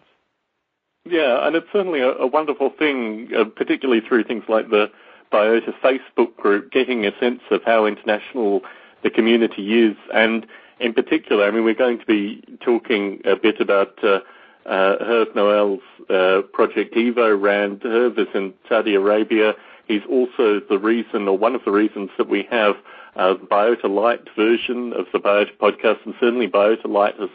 Yeah, 1.08 1.46
and 1.46 1.56
it's 1.56 1.66
certainly 1.72 2.00
a, 2.00 2.10
a 2.10 2.26
wonderful 2.26 2.70
thing, 2.78 3.30
uh, 3.34 3.44
particularly 3.44 4.02
through 4.06 4.24
things 4.24 4.44
like 4.46 4.68
the 4.68 4.90
Biota 5.32 5.72
Facebook 5.82 6.36
group, 6.36 6.70
getting 6.70 7.06
a 7.06 7.18
sense 7.18 7.40
of 7.50 7.62
how 7.64 7.86
international 7.86 8.62
the 9.02 9.10
community 9.10 9.86
is. 9.86 9.96
And 10.12 10.46
in 10.80 10.92
particular, 10.92 11.46
I 11.46 11.50
mean, 11.50 11.64
we're 11.64 11.74
going 11.74 11.98
to 11.98 12.06
be 12.06 12.42
talking 12.60 13.22
a 13.24 13.36
bit 13.36 13.58
about 13.60 14.02
uh, 14.04 14.20
uh, 14.66 15.02
Herve 15.02 15.34
Noel's 15.34 15.80
uh, 16.10 16.42
Project 16.52 16.94
Evo 16.94 17.40
Rand. 17.40 17.80
Herve 17.82 18.18
is 18.18 18.28
in 18.34 18.52
Saudi 18.68 18.94
Arabia. 18.94 19.54
He's 19.86 20.02
also 20.10 20.60
the 20.68 20.78
reason, 20.78 21.26
or 21.26 21.38
one 21.38 21.54
of 21.54 21.64
the 21.64 21.70
reasons, 21.70 22.10
that 22.18 22.28
we 22.28 22.46
have 22.50 22.74
uh, 23.16 23.34
the 23.34 23.46
Biota 23.46 23.88
Lite 23.88 24.28
version 24.36 24.92
of 24.92 25.06
the 25.12 25.18
Biota 25.18 25.56
podcast, 25.58 26.04
and 26.04 26.14
certainly 26.20 26.48
Biota 26.48 26.86
Lite 26.86 27.18
has 27.18 27.30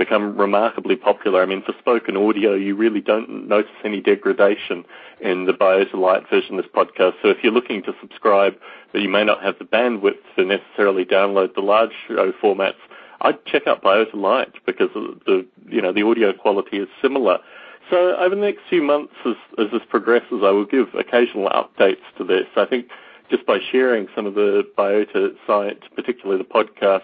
become 0.00 0.34
remarkably 0.34 0.96
popular. 0.96 1.42
I 1.42 1.46
mean, 1.46 1.62
for 1.62 1.74
spoken 1.78 2.16
audio, 2.16 2.54
you 2.54 2.74
really 2.74 3.02
don't 3.02 3.46
notice 3.46 3.70
any 3.84 4.00
degradation 4.00 4.86
in 5.20 5.44
the 5.44 5.52
Biota 5.52 5.92
Lite 5.92 6.28
version 6.30 6.58
of 6.58 6.64
this 6.64 6.72
podcast. 6.74 7.12
So 7.20 7.28
if 7.28 7.44
you're 7.44 7.52
looking 7.52 7.82
to 7.82 7.92
subscribe, 8.00 8.54
but 8.92 9.02
you 9.02 9.10
may 9.10 9.24
not 9.24 9.42
have 9.42 9.58
the 9.58 9.66
bandwidth 9.66 10.16
to 10.36 10.44
necessarily 10.46 11.04
download 11.04 11.54
the 11.54 11.60
large 11.60 11.90
show 12.08 12.32
formats, 12.42 12.80
I'd 13.20 13.44
check 13.44 13.66
out 13.66 13.82
Biota 13.82 14.14
Lite 14.14 14.54
because 14.64 14.88
the 14.94 15.46
you 15.68 15.82
know 15.82 15.92
the 15.92 16.02
audio 16.02 16.32
quality 16.32 16.78
is 16.78 16.88
similar. 17.02 17.38
So 17.90 18.16
over 18.16 18.34
the 18.34 18.40
next 18.40 18.60
few 18.70 18.82
months, 18.82 19.12
as, 19.26 19.34
as 19.58 19.66
this 19.70 19.82
progresses, 19.90 20.40
I 20.42 20.50
will 20.50 20.64
give 20.64 20.94
occasional 20.94 21.50
updates 21.50 22.06
to 22.16 22.24
this. 22.24 22.46
I 22.56 22.64
think 22.64 22.86
just 23.30 23.44
by 23.44 23.58
sharing 23.70 24.08
some 24.14 24.24
of 24.24 24.34
the 24.34 24.66
Biota 24.78 25.34
site, 25.46 25.82
particularly 25.94 26.42
the 26.42 26.48
podcasts, 26.48 27.02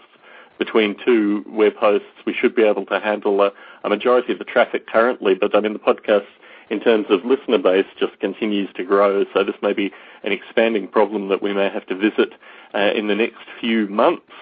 between 0.58 0.96
two 1.04 1.44
web 1.48 1.75
hosts, 1.76 2.06
we 2.26 2.34
should 2.34 2.54
be 2.54 2.62
able 2.62 2.86
to 2.86 3.00
handle 3.00 3.40
a, 3.42 3.52
a 3.84 3.88
majority 3.88 4.32
of 4.32 4.38
the 4.38 4.44
traffic 4.44 4.86
currently. 4.86 5.34
But 5.34 5.54
I 5.54 5.60
mean, 5.60 5.72
the 5.72 5.78
podcast 5.78 6.26
in 6.70 6.80
terms 6.80 7.06
of 7.10 7.25
listener 7.25 7.58
base 7.58 7.86
just 7.98 8.18
continues 8.20 8.68
to 8.75 8.84
grow. 8.84 9.25
So 9.32 9.44
this 9.44 9.54
may 9.62 9.72
be 9.72 9.92
an 10.25 10.32
expanding 10.32 10.88
problem 10.88 11.28
that 11.28 11.42
we 11.42 11.52
may 11.52 11.68
have 11.70 11.86
to 11.86 11.94
visit 11.94 12.34
uh, 12.75 12.90
in 12.94 13.08
the 13.08 13.14
next 13.14 13.44
few 13.60 13.86
months. 13.88 14.32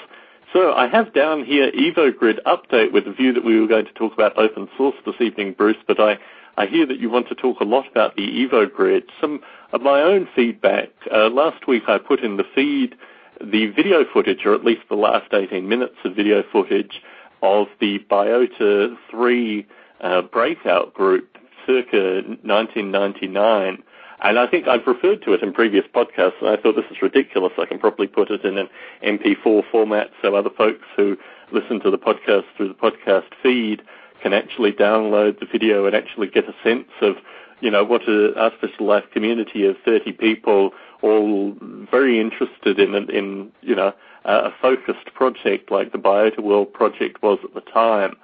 So 0.53 0.73
I 0.73 0.87
have 0.87 1.13
down 1.13 1.45
here 1.45 1.71
EvoGrid 1.73 2.43
update 2.47 2.93
with 2.93 3.07
the 3.07 3.13
view 3.13 3.33
that 3.33 3.45
we 3.45 3.61
were 3.61 3.67
going 3.67 3.87
to 3.87 3.93
talk 3.93 4.13
about 4.13 4.39
open 4.39 4.69
source 4.77 4.95
this 5.05 5.17
evening, 5.21 5.53
Bruce, 5.53 5.77
but 5.87 5.99
I, 5.99 6.17
I 6.57 6.67
hear 6.67 6.87
that 6.87 7.01
you 7.01 7.11
want 7.11 7.29
to 7.29 7.35
talk 7.35 7.61
a 7.61 7.65
lot 7.65 7.91
about 7.91 8.15
the 8.15 8.23
EvoGrid. 8.23 9.03
Some 9.21 9.41
of 9.73 9.83
my 9.83 10.01
own 10.01 10.29
feedback. 10.35 10.91
Uh, 11.13 11.29
last 11.29 11.67
week 11.67 11.83
I 11.89 11.99
put 11.99 12.21
in 12.21 12.37
the 12.37 12.45
feed 12.55 12.95
the 13.41 13.67
video 13.67 14.05
footage, 14.13 14.45
or 14.45 14.55
at 14.55 14.65
least 14.65 14.83
the 14.89 14.97
last 14.97 15.33
18 15.33 15.69
minutes 15.69 15.97
of 16.05 16.15
video 16.15 16.43
footage 16.53 17.03
of 17.43 17.67
the 17.81 17.99
Biota 18.11 18.97
3 19.11 19.67
uh, 20.01 20.23
breakout 20.23 20.95
group 20.95 21.37
circa 21.67 22.23
1999. 22.43 23.83
And 24.21 24.39
I 24.39 24.47
think 24.47 24.69
I've 24.69 24.87
referred 24.87 25.23
to 25.25 25.33
it 25.33 25.43
in 25.43 25.53
previous 25.53 25.85
podcasts, 25.95 26.41
and 26.41 26.49
I 26.49 26.57
thought 26.57 26.77
this 26.77 26.91
is 26.91 27.03
ridiculous. 27.03 27.53
I 27.59 27.67
can 27.67 27.79
probably 27.79 28.07
put 28.07 28.31
it 28.31 28.45
in 28.45 28.57
an 28.57 28.69
MP4 29.03 29.63
format 29.71 30.11
so 30.23 30.35
other 30.35 30.51
folks 30.51 30.87
who 30.97 31.17
listen 31.53 31.81
to 31.81 31.91
the 31.91 31.99
podcast 31.99 32.45
through 32.57 32.69
the 32.69 32.75
podcast 32.75 33.27
feed 33.43 33.83
can 34.23 34.33
actually 34.33 34.73
download 34.73 35.41
the 35.41 35.47
video 35.47 35.85
and 35.87 35.95
actually 35.95 36.29
get 36.29 36.49
a 36.49 36.55
sense 36.63 36.89
of, 37.03 37.17
you 37.61 37.71
know, 37.71 37.85
what 37.85 38.09
an 38.09 38.35
artificial 38.37 38.87
life 38.87 39.05
community 39.13 39.67
of 39.67 39.77
30 39.85 40.13
people 40.13 40.73
all 41.13 41.55
very 41.91 42.21
interested 42.21 42.79
in, 42.79 42.95
in 43.11 43.53
you 43.61 43.75
know, 43.75 43.93
a 44.25 44.51
focused 44.61 45.13
project 45.15 45.71
like 45.71 45.93
the 45.93 45.99
Biota 45.99 46.41
World 46.41 46.73
project 46.73 47.23
was 47.23 47.39
at 47.45 47.55
the 47.55 47.61
time. 47.61 48.17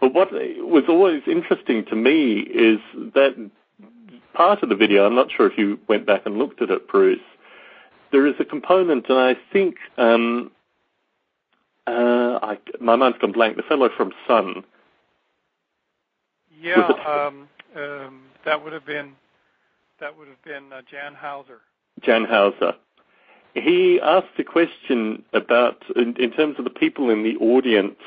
But 0.00 0.14
what 0.14 0.30
was 0.32 0.84
always 0.88 1.22
interesting 1.26 1.84
to 1.86 1.96
me 1.96 2.40
is 2.40 2.78
that 3.14 3.50
part 4.34 4.62
of 4.62 4.68
the 4.68 4.76
video, 4.76 5.04
I'm 5.04 5.16
not 5.16 5.32
sure 5.36 5.50
if 5.50 5.58
you 5.58 5.80
went 5.88 6.06
back 6.06 6.22
and 6.24 6.38
looked 6.38 6.62
at 6.62 6.70
it, 6.70 6.86
Bruce, 6.86 7.18
there 8.12 8.26
is 8.26 8.34
a 8.38 8.44
component, 8.44 9.08
and 9.08 9.18
I 9.18 9.36
think 9.52 9.76
um, 9.98 10.50
uh, 11.86 12.38
I, 12.42 12.58
my 12.80 12.96
mind's 12.96 13.18
gone 13.18 13.32
blank. 13.32 13.56
The 13.56 13.62
fellow 13.62 13.88
from 13.96 14.12
Sun. 14.26 14.64
Yeah, 16.60 16.88
um, 17.06 17.48
um, 17.76 18.22
that 18.44 18.62
would 18.62 18.72
have 18.72 18.86
been 18.86 19.12
that 20.00 20.16
would 20.16 20.28
have 20.28 20.42
been 20.42 20.72
uh, 20.72 20.82
Jan 20.90 21.14
Hauser. 21.14 21.60
Jan 22.02 22.24
Hauser. 22.24 22.74
He 23.54 24.00
asked 24.00 24.38
a 24.38 24.44
question 24.44 25.24
about, 25.32 25.82
in, 25.96 26.16
in 26.16 26.30
terms 26.30 26.56
of 26.58 26.64
the 26.64 26.70
people 26.70 27.10
in 27.10 27.22
the 27.22 27.36
audience 27.36 27.98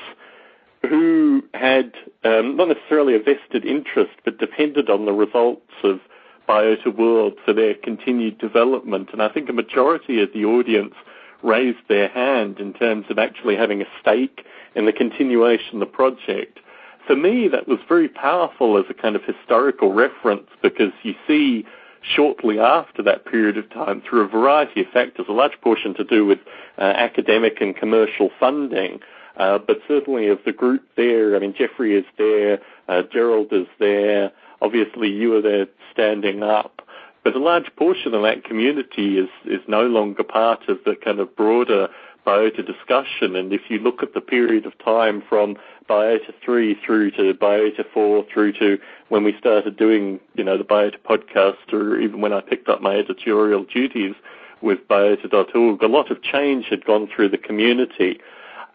who 0.88 1.42
had 1.54 1.92
um, 2.24 2.56
not 2.56 2.68
necessarily 2.68 3.14
a 3.14 3.18
vested 3.18 3.64
interest, 3.64 4.12
but 4.24 4.38
depended 4.38 4.90
on 4.90 5.04
the 5.04 5.12
results 5.12 5.72
of 5.84 6.00
Biota 6.48 6.96
World 6.96 7.34
for 7.44 7.52
their 7.52 7.74
continued 7.74 8.38
development. 8.38 9.10
And 9.12 9.22
I 9.22 9.28
think 9.28 9.48
a 9.48 9.52
majority 9.52 10.22
of 10.22 10.32
the 10.32 10.44
audience 10.44 10.94
raised 11.42 11.88
their 11.88 12.08
hand 12.08 12.58
in 12.58 12.72
terms 12.72 13.06
of 13.10 13.18
actually 13.18 13.56
having 13.56 13.82
a 13.82 13.86
stake 14.00 14.44
in 14.74 14.86
the 14.86 14.92
continuation 14.92 15.74
of 15.74 15.80
the 15.80 15.86
project. 15.86 16.58
For 17.06 17.16
me, 17.16 17.48
that 17.48 17.68
was 17.68 17.78
very 17.88 18.08
powerful 18.08 18.78
as 18.78 18.84
a 18.88 18.94
kind 18.94 19.16
of 19.16 19.22
historical 19.24 19.92
reference 19.92 20.48
because 20.62 20.92
you 21.02 21.14
see 21.26 21.64
shortly 22.02 22.58
after 22.58 23.02
that 23.02 23.24
period 23.24 23.56
of 23.56 23.68
time 23.70 24.02
through 24.02 24.22
a 24.22 24.28
variety 24.28 24.82
of 24.82 24.88
factors, 24.88 25.26
a 25.28 25.32
large 25.32 25.60
portion 25.60 25.94
to 25.94 26.04
do 26.04 26.26
with 26.26 26.38
uh, 26.78 26.82
academic 26.82 27.60
and 27.60 27.76
commercial 27.76 28.30
funding. 28.38 29.00
Uh, 29.36 29.58
but 29.58 29.78
certainly 29.88 30.28
of 30.28 30.38
the 30.44 30.52
group 30.52 30.82
there, 30.96 31.34
I 31.34 31.38
mean, 31.38 31.54
Jeffrey 31.56 31.96
is 31.96 32.04
there, 32.18 32.60
uh, 32.88 33.02
Gerald 33.10 33.52
is 33.52 33.66
there, 33.78 34.30
obviously 34.60 35.08
you 35.08 35.34
are 35.36 35.42
there 35.42 35.66
standing 35.92 36.42
up. 36.42 36.82
But 37.24 37.36
a 37.36 37.38
large 37.38 37.74
portion 37.76 38.14
of 38.14 38.22
that 38.22 38.44
community 38.44 39.18
is, 39.18 39.28
is 39.44 39.60
no 39.68 39.86
longer 39.86 40.24
part 40.24 40.68
of 40.68 40.78
the 40.84 40.96
kind 40.96 41.20
of 41.20 41.34
broader 41.36 41.88
biota 42.26 42.66
discussion. 42.66 43.36
And 43.36 43.52
if 43.52 43.62
you 43.68 43.78
look 43.78 44.02
at 44.02 44.14
the 44.14 44.20
period 44.20 44.66
of 44.66 44.76
time 44.84 45.22
from 45.28 45.56
biota 45.88 46.32
3 46.44 46.76
through 46.84 47.10
to 47.12 47.34
biota 47.34 47.84
4 47.92 48.24
through 48.32 48.52
to 48.54 48.78
when 49.08 49.24
we 49.24 49.36
started 49.38 49.76
doing, 49.76 50.20
you 50.34 50.44
know, 50.44 50.58
the 50.58 50.64
biota 50.64 50.98
podcast 50.98 51.72
or 51.72 51.98
even 52.00 52.20
when 52.20 52.32
I 52.32 52.40
picked 52.40 52.68
up 52.68 52.80
my 52.80 52.96
editorial 52.96 53.64
duties 53.64 54.14
with 54.60 54.86
biota.org, 54.88 55.82
a 55.82 55.86
lot 55.86 56.10
of 56.10 56.22
change 56.22 56.66
had 56.70 56.84
gone 56.84 57.08
through 57.14 57.30
the 57.30 57.38
community. 57.38 58.20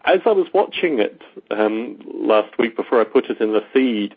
As 0.04 0.20
I 0.26 0.32
was 0.32 0.46
watching 0.52 0.98
it 0.98 1.22
um, 1.50 1.98
last 2.14 2.58
week 2.58 2.76
before 2.76 3.00
I 3.00 3.04
put 3.04 3.26
it 3.30 3.40
in 3.40 3.52
the 3.52 3.64
feed, 3.72 4.14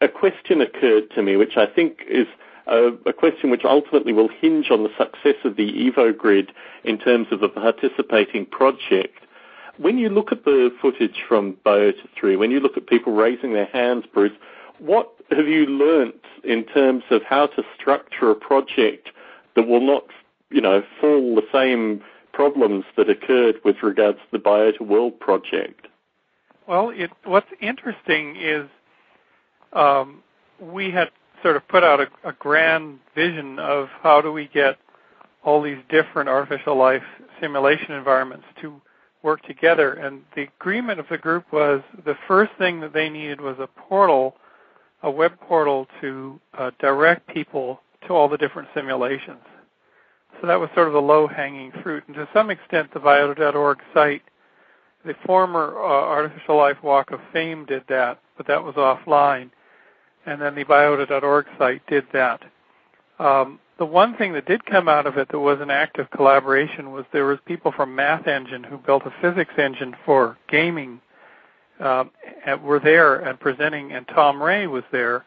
a 0.00 0.08
question 0.08 0.60
occurred 0.60 1.10
to 1.14 1.22
me, 1.22 1.36
which 1.36 1.56
I 1.56 1.66
think 1.66 2.00
is– 2.08 2.26
a, 2.66 2.88
a 3.06 3.12
question 3.12 3.50
which 3.50 3.64
ultimately 3.64 4.12
will 4.12 4.28
hinge 4.28 4.70
on 4.70 4.82
the 4.82 4.90
success 4.98 5.36
of 5.44 5.56
the 5.56 5.90
EvoGrid 5.90 6.50
in 6.84 6.98
terms 6.98 7.28
of 7.30 7.40
the 7.40 7.48
participating 7.48 8.46
project. 8.46 9.18
When 9.78 9.98
you 9.98 10.08
look 10.08 10.32
at 10.32 10.44
the 10.44 10.70
footage 10.80 11.22
from 11.28 11.56
Biota 11.64 12.08
3, 12.18 12.36
when 12.36 12.50
you 12.50 12.60
look 12.60 12.76
at 12.76 12.86
people 12.86 13.12
raising 13.12 13.52
their 13.52 13.66
hands, 13.66 14.04
Bruce, 14.12 14.32
what 14.78 15.10
have 15.30 15.48
you 15.48 15.66
learnt 15.66 16.14
in 16.44 16.64
terms 16.64 17.04
of 17.10 17.22
how 17.22 17.46
to 17.46 17.62
structure 17.78 18.30
a 18.30 18.34
project 18.34 19.08
that 19.54 19.66
will 19.66 19.80
not, 19.80 20.04
you 20.50 20.60
know, 20.60 20.82
fall 21.00 21.34
the 21.34 21.46
same 21.52 22.02
problems 22.32 22.84
that 22.96 23.08
occurred 23.08 23.56
with 23.64 23.76
regards 23.82 24.18
to 24.18 24.24
the 24.32 24.38
Biota 24.38 24.80
World 24.80 25.18
project? 25.18 25.88
Well, 26.66 26.90
it, 26.90 27.10
what's 27.24 27.50
interesting 27.60 28.36
is 28.36 28.68
um, 29.72 30.22
we 30.60 30.90
had 30.90 31.10
sort 31.42 31.56
of 31.56 31.66
put 31.68 31.84
out 31.84 32.00
a, 32.00 32.08
a 32.24 32.32
grand 32.32 32.98
vision 33.14 33.58
of 33.58 33.88
how 34.02 34.20
do 34.20 34.32
we 34.32 34.48
get 34.48 34.78
all 35.44 35.62
these 35.62 35.78
different 35.88 36.28
artificial 36.28 36.76
life 36.76 37.04
simulation 37.40 37.92
environments 37.92 38.44
to 38.60 38.80
work 39.26 39.42
together. 39.42 39.92
And 39.92 40.22
the 40.34 40.48
agreement 40.58 40.98
of 40.98 41.06
the 41.10 41.18
group 41.18 41.44
was 41.52 41.82
the 42.06 42.16
first 42.26 42.52
thing 42.56 42.80
that 42.80 42.94
they 42.94 43.10
needed 43.10 43.40
was 43.42 43.56
a 43.58 43.66
portal, 43.66 44.36
a 45.02 45.10
web 45.10 45.38
portal 45.40 45.86
to 46.00 46.40
uh, 46.58 46.70
direct 46.80 47.28
people 47.28 47.82
to 48.06 48.14
all 48.14 48.28
the 48.28 48.38
different 48.38 48.68
simulations. 48.74 49.44
So 50.40 50.46
that 50.46 50.58
was 50.58 50.70
sort 50.74 50.86
of 50.86 50.94
the 50.94 51.02
low-hanging 51.02 51.72
fruit. 51.82 52.04
And 52.06 52.16
to 52.16 52.28
some 52.32 52.50
extent, 52.50 52.94
the 52.94 53.00
biota.org 53.00 53.78
site, 53.92 54.22
the 55.04 55.14
former 55.26 55.76
uh, 55.76 55.82
Artificial 55.82 56.56
Life 56.56 56.82
Walk 56.82 57.10
of 57.10 57.20
Fame 57.32 57.66
did 57.66 57.82
that, 57.88 58.20
but 58.38 58.46
that 58.46 58.62
was 58.62 58.74
offline 58.76 59.50
and 60.26 60.42
then 60.42 60.54
the 60.54 60.64
biota.org 60.64 61.46
site 61.56 61.86
did 61.86 62.04
that. 62.12 62.42
Um, 63.18 63.60
the 63.78 63.86
one 63.86 64.16
thing 64.16 64.32
that 64.32 64.46
did 64.46 64.64
come 64.64 64.88
out 64.88 65.06
of 65.06 65.18
it 65.18 65.28
that 65.28 65.38
was 65.38 65.60
an 65.60 65.70
active 65.70 66.10
collaboration 66.10 66.92
was 66.92 67.04
there 67.12 67.26
was 67.26 67.38
people 67.44 67.72
from 67.72 67.94
MathEngine 67.94 68.64
who 68.64 68.78
built 68.78 69.02
a 69.04 69.12
physics 69.20 69.54
engine 69.58 69.94
for 70.04 70.38
gaming 70.48 71.00
um, 71.80 72.10
were 72.62 72.80
there 72.80 73.16
and 73.16 73.38
presenting, 73.38 73.92
and 73.92 74.08
Tom 74.08 74.42
Ray 74.42 74.66
was 74.66 74.84
there 74.92 75.24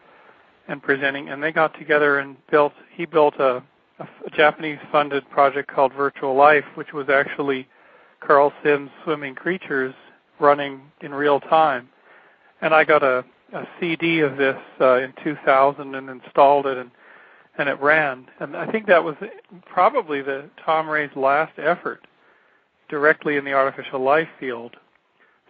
and 0.68 0.82
presenting, 0.82 1.30
and 1.30 1.44
they 1.44 1.52
got 1.52 1.78
together 1.78 2.20
and 2.20 2.38
built. 2.50 2.74
He 2.92 3.06
built 3.06 3.36
a, 3.36 3.62
a, 4.00 4.08
a 4.26 4.30
Japanese-funded 4.36 5.30
project 5.30 5.72
called 5.72 5.94
Virtual 5.94 6.36
Life, 6.36 6.66
which 6.74 6.92
was 6.92 7.08
actually 7.08 7.68
Karl 8.20 8.52
Sims' 8.64 8.90
Swimming 9.04 9.36
Creatures 9.36 9.94
running 10.40 10.82
in 11.02 11.14
real 11.14 11.40
time. 11.40 11.90
And 12.62 12.74
I 12.74 12.84
got 12.84 13.04
a 13.04 13.24
a 13.54 13.68
CD 13.80 14.20
of 14.20 14.38
this 14.38 14.58
uh, 14.80 14.96
in 14.96 15.14
2000 15.24 15.96
and 15.96 16.10
installed 16.10 16.66
it 16.66 16.78
and 16.78 16.92
and 17.60 17.68
it 17.68 17.80
ran. 17.82 18.26
And 18.40 18.56
I 18.56 18.72
think 18.72 18.88
that 18.88 19.04
was 19.04 19.16
probably 19.66 20.22
the 20.22 20.50
Tom 20.66 20.90
Ray's 20.90 21.16
last 21.16 21.52
effort 21.60 22.08
directly 22.88 23.36
in 23.36 23.44
the 23.44 23.54
artificial 23.54 24.00
life 24.02 24.30
field. 24.40 24.76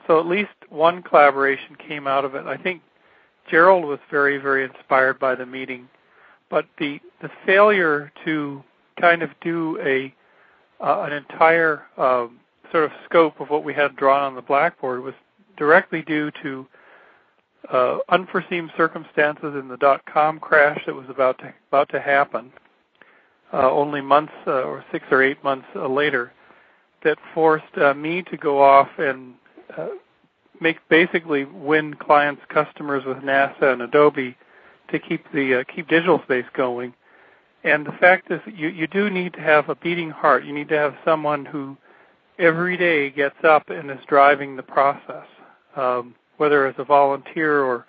So 0.08 0.20
at 0.20 0.26
least 0.26 0.50
one 0.70 1.04
collaboration 1.04 1.76
came 1.76 2.08
out 2.08 2.26
of 2.26 2.34
it. 2.34 2.46
I 2.48 2.58
think 2.58 2.82
Gerald 3.50 3.86
was 3.86 4.00
very 4.10 4.38
very 4.38 4.66
inspired 4.66 5.20
by 5.20 5.36
the 5.36 5.46
meeting, 5.46 5.88
but 6.50 6.66
the 6.80 7.00
the 7.22 7.30
failure 7.46 8.12
to 8.26 8.64
kind 9.00 9.22
of 9.22 9.30
do 9.42 9.80
a 9.82 10.14
uh, 10.84 11.04
an 11.04 11.14
entire 11.14 11.84
um, 11.98 12.40
sort 12.72 12.86
of 12.86 12.92
scope 13.06 13.40
of 13.40 13.50
what 13.50 13.64
we 13.64 13.74
had 13.74 13.96
drawn 13.96 14.24
on 14.24 14.36
the 14.36 14.42
blackboard 14.42 15.04
was 15.04 15.14
directly 15.58 16.02
due 16.02 16.32
to 16.42 16.66
uh, 17.72 17.98
unforeseen 18.10 18.70
circumstances 18.76 19.56
in 19.60 19.68
the 19.68 19.78
dot 19.78 20.02
com 20.06 20.40
crash 20.40 20.82
that 20.86 20.96
was 20.96 21.10
about 21.10 21.38
to 21.40 21.54
about 21.70 21.90
to 21.90 22.00
happen, 22.00 22.52
uh, 23.54 23.70
only 23.72 24.02
months 24.02 24.34
uh, 24.48 24.64
or 24.64 24.84
six 24.92 25.06
or 25.12 25.22
eight 25.24 25.44
months 25.44 25.68
uh, 25.76 25.88
later, 25.88 26.32
that 27.04 27.18
forced 27.34 27.78
uh, 27.78 27.94
me 27.94 28.24
to 28.24 28.38
go 28.38 28.62
off 28.62 28.90
and 28.98 29.34
uh, 29.78 29.88
make 30.62 30.78
basically 30.90 31.46
win 31.46 31.94
clients, 31.94 32.42
customers 32.50 33.04
with 33.06 33.18
NASA 33.18 33.74
and 33.74 33.82
Adobe 33.82 34.36
to 34.92 35.00
keep 35.00 35.24
the 35.32 35.64
keep 35.74 35.88
digital 35.88 36.22
space 36.24 36.46
going. 36.54 36.94
And 37.64 37.86
the 37.86 37.92
fact 37.94 38.32
is, 38.32 38.40
you 38.46 38.70
you 38.70 38.88
do 38.88 39.10
need 39.10 39.34
to 39.34 39.42
have 39.42 39.70
a 39.70 39.76
beating 39.76 40.10
heart. 40.10 40.46
You 40.46 40.54
need 40.54 40.70
to 40.70 40.78
have 40.78 40.96
someone 41.06 41.46
who 41.46 41.78
every 42.38 42.78
day 42.78 43.10
gets 43.10 43.36
up 43.44 43.70
and 43.70 43.92
is 43.92 44.00
driving 44.08 44.56
the 44.56 44.64
process. 44.64 45.28
Um, 45.76 46.16
whether 46.40 46.68
as 46.68 46.76
a 46.78 46.84
volunteer 46.84 47.64
or 47.64 47.86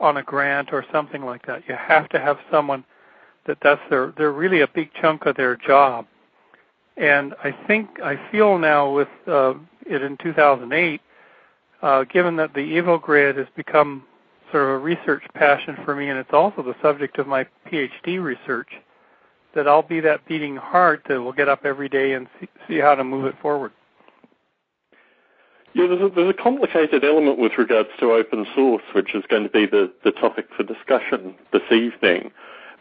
on 0.00 0.16
a 0.16 0.22
grant 0.22 0.72
or 0.72 0.84
something 0.92 1.24
like 1.24 1.44
that. 1.46 1.62
You 1.68 1.74
have 1.74 2.08
to 2.10 2.18
have 2.18 2.38
someone 2.50 2.84
that 3.46 3.58
that's 3.62 3.80
their 3.90 4.12
they're 4.16 4.32
really 4.32 4.60
a 4.60 4.68
big 4.68 4.90
chunk 5.00 5.26
of 5.26 5.36
their 5.36 5.56
job. 5.56 6.06
And 6.96 7.34
I 7.42 7.52
think 7.66 7.88
I 8.02 8.18
feel 8.30 8.58
now 8.58 8.92
with 8.92 9.08
uh, 9.26 9.54
it 9.86 10.02
in 10.02 10.16
2008, 10.18 11.00
uh, 11.80 12.04
given 12.04 12.36
that 12.36 12.54
the 12.54 12.60
EvoGrid 12.60 13.36
has 13.36 13.46
become 13.56 14.04
sort 14.50 14.64
of 14.64 14.70
a 14.70 14.78
research 14.78 15.22
passion 15.34 15.76
for 15.84 15.94
me, 15.94 16.08
and 16.08 16.18
it's 16.18 16.32
also 16.32 16.62
the 16.62 16.74
subject 16.82 17.18
of 17.18 17.26
my 17.26 17.46
PhD 17.70 18.22
research, 18.22 18.68
that 19.54 19.68
I'll 19.68 19.82
be 19.82 20.00
that 20.00 20.26
beating 20.26 20.56
heart 20.56 21.02
that 21.08 21.20
will 21.20 21.32
get 21.32 21.48
up 21.48 21.64
every 21.64 21.88
day 21.88 22.14
and 22.14 22.26
see, 22.40 22.48
see 22.66 22.78
how 22.78 22.94
to 22.94 23.04
move 23.04 23.26
it 23.26 23.34
forward. 23.40 23.72
Yeah, 25.74 25.86
there's 25.86 26.00
a, 26.00 26.14
there's 26.14 26.30
a 26.30 26.42
complicated 26.42 27.04
element 27.04 27.38
with 27.38 27.52
regards 27.58 27.90
to 28.00 28.12
open 28.12 28.46
source, 28.54 28.82
which 28.94 29.14
is 29.14 29.24
going 29.28 29.44
to 29.44 29.50
be 29.50 29.66
the, 29.66 29.92
the 30.02 30.12
topic 30.12 30.46
for 30.56 30.62
discussion 30.62 31.34
this 31.52 31.62
evening. 31.70 32.30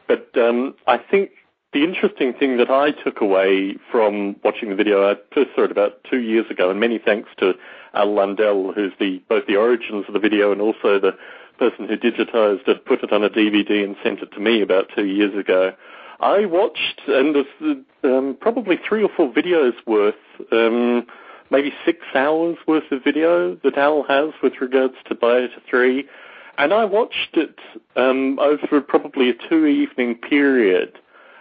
But 0.07 0.29
um, 0.35 0.73
I 0.87 0.97
think 0.97 1.31
the 1.73 1.83
interesting 1.83 2.33
thing 2.33 2.57
that 2.57 2.69
I 2.69 2.91
took 2.91 3.19
away 3.21 3.75
from 3.91 4.37
watching 4.43 4.69
the 4.69 4.75
video, 4.75 5.09
I 5.09 5.15
first 5.33 5.49
saw 5.55 5.63
it 5.63 5.71
about 5.71 6.03
two 6.09 6.19
years 6.19 6.45
ago, 6.49 6.69
and 6.69 6.79
many 6.79 6.97
thanks 6.97 7.29
to 7.39 7.53
Al 7.93 8.13
Lundell, 8.13 8.71
who's 8.73 8.93
the 8.99 9.21
both 9.27 9.45
the 9.47 9.57
origins 9.57 10.05
of 10.07 10.13
the 10.13 10.19
video 10.19 10.51
and 10.51 10.61
also 10.61 10.99
the 10.99 11.11
person 11.59 11.87
who 11.87 11.97
digitized 11.97 12.67
it, 12.67 12.85
put 12.85 13.03
it 13.03 13.11
on 13.11 13.23
a 13.23 13.29
DVD 13.29 13.83
and 13.83 13.95
sent 14.03 14.19
it 14.19 14.31
to 14.31 14.39
me 14.39 14.61
about 14.61 14.85
two 14.95 15.05
years 15.05 15.37
ago. 15.37 15.73
I 16.19 16.45
watched, 16.45 17.01
and 17.07 17.35
there's 17.35 17.77
um, 18.03 18.37
probably 18.39 18.79
three 18.87 19.03
or 19.03 19.09
four 19.15 19.31
videos 19.31 19.73
worth. 19.85 20.15
Um, 20.51 21.05
maybe 21.49 21.73
six 21.85 21.99
hours 22.15 22.57
worth 22.67 22.91
of 22.91 23.03
video 23.03 23.55
that 23.63 23.77
Al 23.77 24.03
has 24.03 24.31
with 24.41 24.53
regards 24.61 24.95
to 25.05 25.15
Biota 25.15 25.61
3. 25.69 26.05
And 26.57 26.73
I 26.73 26.85
watched 26.85 27.35
it 27.35 27.59
um, 27.95 28.39
over 28.39 28.81
probably 28.81 29.29
a 29.29 29.33
two 29.49 29.65
evening 29.65 30.15
period. 30.15 30.97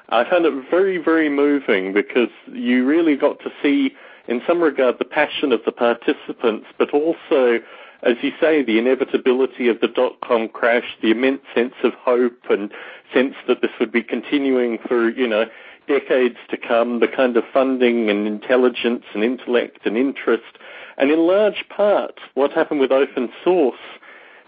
I 0.08 0.28
found 0.28 0.44
it 0.44 0.70
very, 0.70 0.98
very 0.98 1.28
moving 1.28 1.92
because 1.92 2.28
you 2.52 2.84
really 2.86 3.16
got 3.16 3.40
to 3.40 3.50
see, 3.62 3.94
in 4.28 4.40
some 4.46 4.60
regard, 4.60 4.98
the 4.98 5.04
passion 5.04 5.52
of 5.52 5.60
the 5.64 5.72
participants, 5.72 6.66
but 6.78 6.92
also, 6.92 7.58
as 8.02 8.14
you 8.22 8.30
say, 8.40 8.62
the 8.62 8.78
inevitability 8.78 9.68
of 9.68 9.80
the 9.80 9.88
dot-com 9.88 10.48
crash, 10.48 10.96
the 11.02 11.10
immense 11.10 11.40
sense 11.54 11.74
of 11.82 11.92
hope 11.94 12.44
and 12.50 12.70
sense 13.12 13.34
that 13.48 13.62
this 13.62 13.70
would 13.80 13.90
be 13.90 14.02
continuing 14.02 14.78
for, 14.86 15.08
you 15.08 15.26
know, 15.26 15.46
decades 15.86 16.36
to 16.50 16.56
come, 16.56 17.00
the 17.00 17.08
kind 17.08 17.36
of 17.36 17.44
funding 17.52 18.10
and 18.10 18.26
intelligence 18.26 19.04
and 19.14 19.22
intellect 19.22 19.80
and 19.84 19.96
interest. 19.96 20.58
And 20.98 21.10
in 21.10 21.26
large 21.26 21.64
part, 21.68 22.18
what 22.34 22.52
happened 22.52 22.80
with 22.80 22.92
open 22.92 23.30
source 23.44 23.78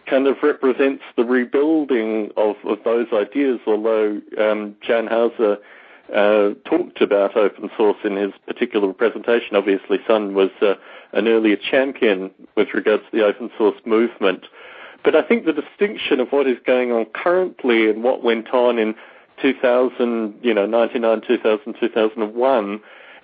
kind 0.06 0.26
of 0.26 0.36
represents 0.42 1.02
the 1.16 1.24
rebuilding 1.24 2.30
of, 2.36 2.56
of 2.64 2.78
those 2.84 3.08
ideas, 3.12 3.60
although 3.66 4.20
um, 4.38 4.74
Jan 4.80 5.06
Hauser 5.06 5.58
uh, 6.14 6.54
talked 6.64 7.00
about 7.02 7.36
open 7.36 7.70
source 7.76 7.98
in 8.04 8.16
his 8.16 8.32
particular 8.46 8.92
presentation. 8.92 9.56
Obviously, 9.56 9.98
Sun 10.06 10.34
was 10.34 10.50
uh, 10.62 10.74
an 11.12 11.28
earlier 11.28 11.56
champion 11.56 12.30
with 12.56 12.68
regards 12.72 13.02
to 13.10 13.16
the 13.16 13.24
open 13.24 13.50
source 13.58 13.78
movement. 13.84 14.46
But 15.04 15.14
I 15.14 15.22
think 15.22 15.44
the 15.44 15.52
distinction 15.52 16.20
of 16.20 16.30
what 16.30 16.46
is 16.46 16.58
going 16.66 16.92
on 16.92 17.06
currently 17.06 17.88
and 17.88 18.02
what 18.02 18.22
went 18.22 18.48
on 18.50 18.78
in 18.78 18.94
2000, 19.40 20.34
you 20.42 20.54
know, 20.54 20.66
99, 20.66 21.22
2000, 21.26 21.74
2001, 21.80 22.80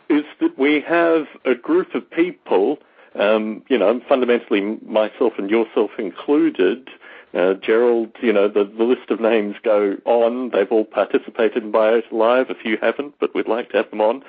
is 0.09 0.25
that 0.41 0.59
we 0.59 0.81
have 0.81 1.27
a 1.45 1.55
group 1.55 1.95
of 1.95 2.09
people, 2.11 2.79
um, 3.19 3.63
you 3.69 3.79
know, 3.79 4.01
fundamentally 4.09 4.79
myself 4.87 5.35
and 5.39 5.51
yourself 5.51 5.91
included, 5.99 6.89
uh, 7.35 7.55
Gerald, 7.55 8.11
you 8.23 8.33
know, 8.33 8.49
the, 8.49 8.65
the 8.65 8.85
list 8.85 9.11
of 9.11 9.21
names 9.21 9.57
go 9.65 9.97
on. 10.05 10.51
They've 10.51 10.71
all 10.71 10.85
participated 10.85 11.65
in 11.65 11.73
Biota 11.73 12.13
Live. 12.13 12.51
A 12.51 12.55
few 12.55 12.77
haven't, 12.81 13.15
but 13.19 13.35
we'd 13.35 13.49
like 13.49 13.71
to 13.71 13.79
have 13.79 13.91
them 13.91 14.01
on. 14.01 14.23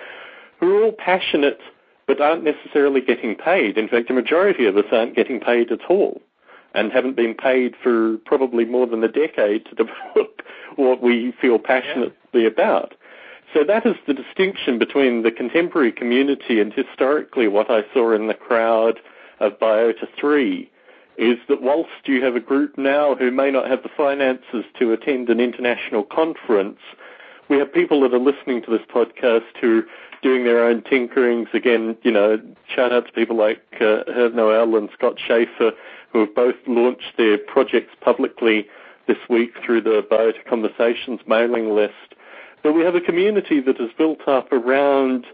Who 0.59 0.77
are 0.77 0.83
all 0.85 0.91
passionate, 0.91 1.59
but 2.07 2.19
aren't 2.19 2.43
necessarily 2.43 3.01
getting 3.01 3.35
paid. 3.35 3.77
In 3.77 3.87
fact, 3.87 4.07
the 4.07 4.13
majority 4.15 4.65
of 4.65 4.75
us 4.77 4.85
aren't 4.91 5.15
getting 5.15 5.39
paid 5.39 5.71
at 5.71 5.85
all 5.87 6.21
and 6.75 6.91
haven't 6.91 7.15
been 7.15 7.33
paid 7.33 7.75
for 7.81 8.17
probably 8.25 8.65
more 8.65 8.87
than 8.87 9.03
a 9.03 9.07
decade 9.07 9.65
to 9.65 9.75
develop 9.75 10.41
what 10.75 11.01
we 11.01 11.33
feel 11.41 11.59
passionately 11.59 12.13
yeah. 12.33 12.47
about. 12.47 12.95
So 13.53 13.63
that 13.63 13.85
is 13.85 13.95
the 14.05 14.13
distinction 14.13 14.77
between 14.77 15.23
the 15.23 15.31
contemporary 15.31 15.91
community 15.91 16.59
and 16.59 16.73
historically 16.73 17.47
what 17.47 17.71
I 17.71 17.83
saw 17.93 18.11
in 18.11 18.27
the 18.27 18.33
crowd 18.33 18.99
of 19.39 19.57
Biota 19.59 20.07
3 20.19 20.69
is 21.17 21.37
that 21.47 21.61
whilst 21.61 21.89
you 22.05 22.21
have 22.23 22.35
a 22.35 22.41
group 22.41 22.77
now 22.77 23.15
who 23.15 23.31
may 23.31 23.51
not 23.51 23.69
have 23.69 23.83
the 23.83 23.89
finances 23.95 24.65
to 24.77 24.91
attend 24.91 25.29
an 25.29 25.39
international 25.39 26.03
conference, 26.03 26.79
we 27.47 27.57
have 27.57 27.71
people 27.71 28.01
that 28.01 28.13
are 28.13 28.19
listening 28.19 28.61
to 28.63 28.71
this 28.71 28.85
podcast 28.93 29.55
who 29.61 29.83
doing 30.25 30.43
their 30.43 30.65
own 30.65 30.81
tinkerings. 30.81 31.53
Again, 31.53 31.95
you 32.01 32.09
know, 32.09 32.41
shout 32.67 32.91
out 32.91 33.05
to 33.05 33.11
people 33.11 33.37
like 33.37 33.61
uh, 33.79 34.01
Herve 34.07 34.33
Noel 34.33 34.75
and 34.75 34.89
Scott 34.97 35.19
Schaefer 35.19 35.71
who 36.11 36.21
have 36.21 36.33
both 36.33 36.55
launched 36.65 37.13
their 37.15 37.37
projects 37.37 37.93
publicly 38.01 38.65
this 39.07 39.19
week 39.29 39.51
through 39.63 39.81
the 39.81 40.01
Biota 40.09 40.43
Conversations 40.49 41.19
mailing 41.27 41.75
list. 41.75 42.15
But 42.63 42.73
we 42.73 42.81
have 42.81 42.95
a 42.95 43.01
community 43.01 43.61
that 43.61 43.79
is 43.79 43.91
built 43.95 44.27
up 44.27 44.51
around 44.51 45.27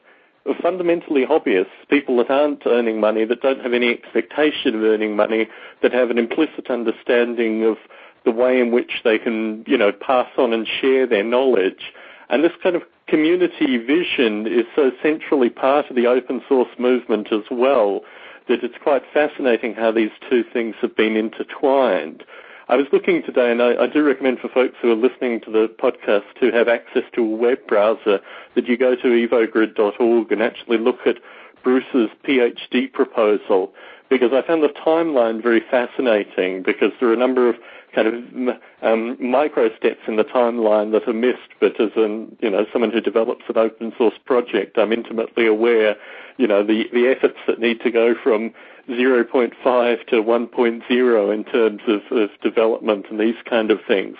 fundamentally 0.61 1.25
hobbyists, 1.25 1.87
people 1.89 2.17
that 2.17 2.29
aren't 2.29 2.65
earning 2.65 2.99
money, 2.99 3.23
that 3.23 3.41
don't 3.41 3.61
have 3.61 3.71
any 3.71 3.91
expectation 3.91 4.75
of 4.75 4.83
earning 4.83 5.15
money, 5.15 5.47
that 5.81 5.93
have 5.93 6.09
an 6.09 6.17
implicit 6.17 6.69
understanding 6.69 7.63
of 7.63 7.77
the 8.25 8.31
way 8.31 8.59
in 8.59 8.71
which 8.71 8.91
they 9.05 9.17
can, 9.17 9.63
you 9.67 9.77
know, 9.77 9.93
pass 9.93 10.27
on 10.37 10.51
and 10.51 10.67
share 10.67 11.07
their 11.07 11.23
knowledge. 11.23 11.93
And 12.29 12.43
this 12.43 12.51
kind 12.61 12.75
of 12.75 12.83
community 13.11 13.75
vision 13.75 14.47
is 14.47 14.65
so 14.73 14.89
centrally 15.03 15.49
part 15.49 15.89
of 15.89 15.97
the 15.97 16.07
open 16.07 16.41
source 16.47 16.69
movement 16.79 17.27
as 17.33 17.43
well 17.51 18.01
that 18.47 18.63
it's 18.63 18.77
quite 18.81 19.03
fascinating 19.13 19.73
how 19.73 19.91
these 19.91 20.11
two 20.29 20.45
things 20.53 20.75
have 20.81 20.95
been 20.95 21.17
intertwined. 21.17 22.23
I 22.69 22.77
was 22.77 22.87
looking 22.93 23.21
today, 23.21 23.51
and 23.51 23.61
I, 23.61 23.83
I, 23.83 23.87
do 23.87 24.01
recommend 24.01 24.39
for 24.39 24.47
folks 24.47 24.77
who 24.81 24.89
are 24.93 24.95
listening 24.95 25.41
to 25.41 25.51
the 25.51 25.67
podcast 25.67 26.23
to 26.39 26.51
have 26.51 26.69
access 26.69 27.03
to 27.15 27.21
a 27.21 27.35
web 27.35 27.67
browser 27.67 28.21
that 28.55 28.67
you 28.67 28.77
go 28.77 28.95
to 28.95 29.07
evogrid.org 29.27 30.31
and 30.31 30.41
actually 30.41 30.77
look 30.77 30.99
at 31.05 31.17
Bruce's 31.63 32.09
PhD 32.23 32.91
proposal 32.93 33.73
because 34.11 34.31
I 34.33 34.45
found 34.45 34.61
the 34.61 34.67
timeline 34.67 35.41
very 35.41 35.61
fascinating 35.71 36.63
because 36.63 36.91
there 36.99 37.09
are 37.09 37.13
a 37.13 37.17
number 37.17 37.47
of 37.47 37.55
kind 37.95 38.07
of 38.09 38.57
um, 38.81 39.17
micro 39.19 39.73
steps 39.77 40.01
in 40.05 40.17
the 40.17 40.25
timeline 40.25 40.91
that 40.91 41.07
are 41.07 41.13
missed, 41.13 41.55
but 41.61 41.79
as 41.79 41.91
an, 41.95 42.35
you 42.41 42.49
know, 42.49 42.65
someone 42.73 42.91
who 42.91 42.99
develops 42.99 43.43
an 43.47 43.57
open 43.57 43.93
source 43.97 44.15
project, 44.25 44.77
I'm 44.77 44.91
intimately 44.91 45.47
aware, 45.47 45.95
you 46.37 46.45
know, 46.45 46.61
the, 46.61 46.83
the 46.91 47.07
efforts 47.07 47.37
that 47.47 47.59
need 47.59 47.79
to 47.81 47.89
go 47.89 48.13
from 48.21 48.51
0.5 48.89 50.07
to 50.07 50.15
1.0 50.15 51.33
in 51.33 51.43
terms 51.45 51.81
of, 51.87 52.17
of 52.17 52.29
development 52.43 53.05
and 53.09 53.17
these 53.17 53.35
kind 53.49 53.71
of 53.71 53.79
things. 53.87 54.17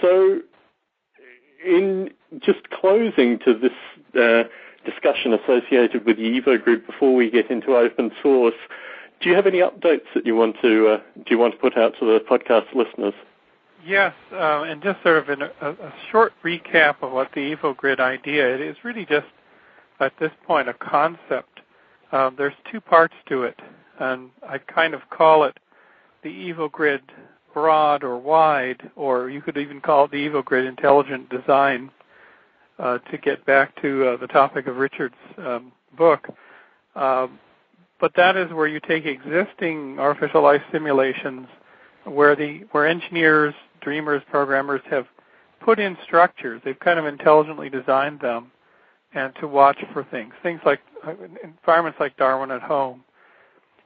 So 0.00 0.40
in 1.62 2.08
just 2.38 2.70
closing 2.70 3.38
to 3.40 3.52
this 3.52 4.18
uh, 4.18 4.44
discussion 4.90 5.34
associated 5.34 6.06
with 6.06 6.16
the 6.16 6.40
EvoGrid 6.40 6.86
before 6.86 7.14
we 7.14 7.30
get 7.30 7.50
into 7.50 7.76
open 7.76 8.12
source, 8.22 8.54
do 9.20 9.28
you 9.28 9.34
have 9.34 9.46
any 9.46 9.58
updates 9.58 10.06
that 10.14 10.26
you 10.26 10.36
want 10.36 10.56
to 10.62 10.88
uh, 10.88 10.96
do 11.16 11.24
you 11.30 11.38
want 11.38 11.54
to 11.54 11.58
put 11.58 11.76
out 11.76 11.94
to 12.00 12.06
the 12.06 12.20
podcast 12.20 12.74
listeners? 12.74 13.14
Yes, 13.84 14.14
uh, 14.32 14.62
and 14.62 14.82
just 14.82 15.00
sort 15.02 15.28
of 15.28 15.40
a, 15.40 15.44
a, 15.60 15.94
short 16.10 16.32
recap 16.44 16.96
of 17.02 17.12
what 17.12 17.30
the 17.34 17.54
EvoGrid 17.54 18.00
idea. 18.00 18.54
It 18.54 18.60
is 18.60 18.76
really 18.82 19.06
just 19.06 19.28
at 20.00 20.12
this 20.18 20.32
point 20.44 20.68
a 20.68 20.74
concept. 20.74 21.60
Um, 22.10 22.34
there's 22.36 22.54
two 22.70 22.80
parts 22.80 23.14
to 23.28 23.44
it, 23.44 23.60
and 24.00 24.30
I 24.48 24.58
kind 24.58 24.92
of 24.92 25.02
call 25.10 25.44
it 25.44 25.58
the 26.24 26.30
EvoGrid 26.30 27.00
broad 27.54 28.02
or 28.02 28.18
wide, 28.18 28.90
or 28.96 29.30
you 29.30 29.40
could 29.40 29.56
even 29.56 29.80
call 29.80 30.06
it 30.06 30.10
the 30.10 30.26
EvoGrid 30.28 30.68
intelligent 30.68 31.28
design. 31.30 31.90
Uh, 32.78 32.98
to 33.10 33.16
get 33.16 33.42
back 33.46 33.74
to 33.80 34.06
uh, 34.06 34.16
the 34.18 34.26
topic 34.26 34.66
of 34.66 34.76
Richard's 34.76 35.14
um, 35.38 35.72
book, 35.96 36.28
um, 36.94 37.38
but 38.00 38.12
that 38.16 38.36
is 38.36 38.52
where 38.52 38.66
you 38.66 38.80
take 38.80 39.06
existing 39.06 39.98
artificial 39.98 40.42
life 40.42 40.62
simulations 40.72 41.46
where 42.04 42.36
the 42.36 42.64
where 42.72 42.86
engineers, 42.86 43.54
dreamers, 43.80 44.22
programmers 44.30 44.80
have 44.90 45.06
put 45.60 45.78
in 45.78 45.96
structures. 46.04 46.60
They've 46.64 46.78
kind 46.78 46.98
of 46.98 47.06
intelligently 47.06 47.68
designed 47.68 48.20
them 48.20 48.52
and 49.12 49.34
to 49.40 49.48
watch 49.48 49.78
for 49.92 50.04
things. 50.04 50.34
Things 50.42 50.60
like 50.64 50.80
environments 51.42 51.98
like 51.98 52.16
Darwin 52.16 52.50
at 52.50 52.62
home. 52.62 53.02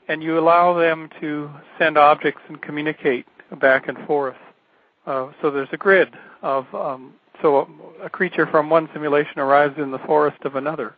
And 0.08 0.22
you 0.22 0.38
allow 0.38 0.76
them 0.76 1.08
to 1.20 1.50
send 1.78 1.96
objects 1.96 2.42
and 2.48 2.60
communicate 2.60 3.26
back 3.60 3.88
and 3.88 3.96
forth. 4.06 4.36
Uh, 5.06 5.28
so 5.40 5.50
there's 5.50 5.68
a 5.72 5.76
grid 5.76 6.12
of 6.42 6.66
um, 6.74 7.14
so 7.40 7.58
a, 8.00 8.06
a, 8.06 8.10
creature 8.10 8.46
from 8.46 8.68
one 8.68 8.88
simulation 8.92 9.38
arrives 9.38 9.78
in 9.78 9.90
the 9.90 9.98
forest 10.00 10.38
of 10.44 10.56
another. 10.56 10.94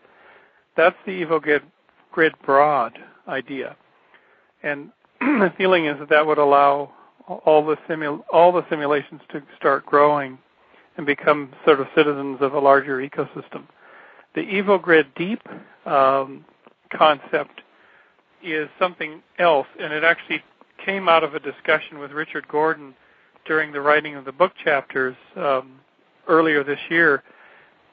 That's 0.76 0.96
the 1.06 1.22
EvoGrid 1.22 1.60
grid 2.12 2.34
broad 2.44 2.98
idea, 3.26 3.76
and 4.62 4.90
the 5.20 5.52
feeling 5.56 5.86
is 5.86 5.98
that 5.98 6.08
that 6.10 6.26
would 6.26 6.38
allow 6.38 6.92
all 7.26 7.64
the 7.64 7.76
simul- 7.88 8.24
all 8.32 8.52
the 8.52 8.64
simulations 8.68 9.20
to 9.30 9.42
start 9.56 9.86
growing 9.86 10.38
and 10.96 11.06
become 11.06 11.52
sort 11.64 11.80
of 11.80 11.86
citizens 11.96 12.38
of 12.40 12.54
a 12.54 12.58
larger 12.58 12.98
ecosystem. 12.98 13.64
The 14.34 14.42
EvoGrid 14.42 15.14
Deep 15.16 15.42
um, 15.86 16.44
concept 16.92 17.62
is 18.42 18.68
something 18.78 19.22
else, 19.38 19.66
and 19.80 19.92
it 19.92 20.04
actually 20.04 20.42
came 20.84 21.08
out 21.08 21.24
of 21.24 21.34
a 21.34 21.40
discussion 21.40 21.98
with 21.98 22.12
Richard 22.12 22.46
Gordon 22.48 22.94
during 23.46 23.72
the 23.72 23.80
writing 23.80 24.16
of 24.16 24.24
the 24.24 24.32
book 24.32 24.52
chapters 24.62 25.16
um, 25.36 25.80
earlier 26.28 26.64
this 26.64 26.78
year. 26.90 27.22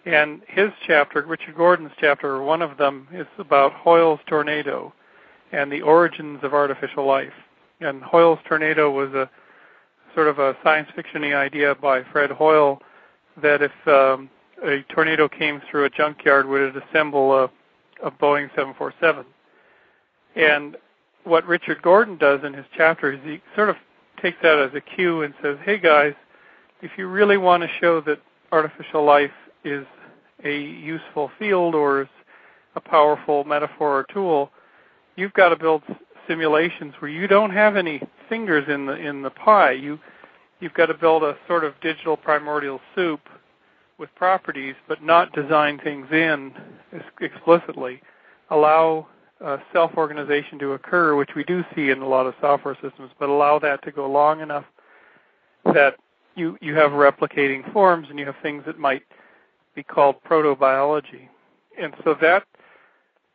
And 0.09 0.41
his 0.47 0.71
chapter, 0.87 1.21
Richard 1.21 1.55
Gordon's 1.55 1.91
chapter, 1.99 2.41
one 2.41 2.63
of 2.63 2.77
them 2.77 3.07
is 3.13 3.27
about 3.37 3.73
Hoyle's 3.73 4.19
tornado 4.27 4.91
and 5.51 5.71
the 5.71 5.83
origins 5.83 6.39
of 6.41 6.51
artificial 6.51 7.05
life. 7.05 7.33
And 7.79 8.01
Hoyle's 8.01 8.39
tornado 8.47 8.89
was 8.89 9.13
a 9.13 9.29
sort 10.15 10.27
of 10.27 10.39
a 10.39 10.57
science 10.63 10.89
fictiony 10.97 11.35
idea 11.35 11.75
by 11.75 12.01
Fred 12.11 12.31
Hoyle 12.31 12.81
that 13.43 13.61
if 13.61 13.71
um, 13.85 14.31
a 14.65 14.83
tornado 14.91 15.29
came 15.29 15.61
through 15.69 15.85
a 15.85 15.91
junkyard, 15.91 16.47
would 16.47 16.75
it 16.75 16.83
assemble 16.89 17.31
a, 17.31 17.43
a 18.03 18.09
Boeing 18.09 18.49
747? 18.55 19.23
And 20.35 20.75
what 21.23 21.45
Richard 21.45 21.83
Gordon 21.83 22.17
does 22.17 22.39
in 22.43 22.55
his 22.55 22.65
chapter 22.75 23.13
is 23.13 23.19
he 23.23 23.43
sort 23.55 23.69
of 23.69 23.75
takes 24.19 24.39
that 24.41 24.57
as 24.57 24.71
a 24.73 24.81
cue 24.81 25.21
and 25.21 25.35
says, 25.43 25.59
hey 25.63 25.77
guys, 25.77 26.15
if 26.81 26.89
you 26.97 27.07
really 27.07 27.37
want 27.37 27.61
to 27.61 27.69
show 27.79 28.01
that 28.01 28.19
artificial 28.51 29.05
life 29.05 29.29
is 29.63 29.85
a 30.43 30.61
useful 30.61 31.31
field 31.37 31.75
or 31.75 32.07
a 32.75 32.81
powerful 32.81 33.43
metaphor 33.43 33.99
or 33.99 34.05
tool, 34.13 34.51
you've 35.15 35.33
got 35.33 35.49
to 35.49 35.55
build 35.55 35.83
simulations 36.27 36.93
where 36.99 37.09
you 37.09 37.27
don't 37.27 37.51
have 37.51 37.75
any 37.75 38.01
fingers 38.29 38.65
in 38.67 38.85
the 38.85 38.93
in 38.93 39.21
the 39.23 39.29
pie. 39.29 39.71
You 39.71 39.99
you've 40.59 40.73
got 40.73 40.87
to 40.87 40.93
build 40.93 41.23
a 41.23 41.35
sort 41.47 41.63
of 41.63 41.73
digital 41.81 42.15
primordial 42.15 42.79
soup 42.95 43.21
with 43.97 44.13
properties, 44.15 44.75
but 44.87 45.03
not 45.03 45.33
design 45.33 45.79
things 45.83 46.07
in 46.11 46.53
explicitly. 47.19 48.01
Allow 48.49 49.07
uh, 49.43 49.57
self-organization 49.73 50.59
to 50.59 50.73
occur, 50.73 51.15
which 51.15 51.31
we 51.35 51.43
do 51.43 51.63
see 51.75 51.89
in 51.89 52.01
a 52.01 52.07
lot 52.07 52.25
of 52.25 52.33
software 52.41 52.77
systems, 52.81 53.11
but 53.19 53.29
allow 53.29 53.59
that 53.59 53.83
to 53.83 53.91
go 53.91 54.09
long 54.09 54.41
enough 54.41 54.65
that 55.73 55.95
you 56.35 56.57
you 56.61 56.75
have 56.75 56.91
replicating 56.91 57.71
forms 57.73 58.07
and 58.09 58.19
you 58.19 58.25
have 58.25 58.35
things 58.41 58.63
that 58.65 58.79
might 58.79 59.03
be 59.79 59.83
called 59.83 60.15
protobiology. 60.29 61.29
And 61.79 61.93
so 62.03 62.15
that 62.21 62.43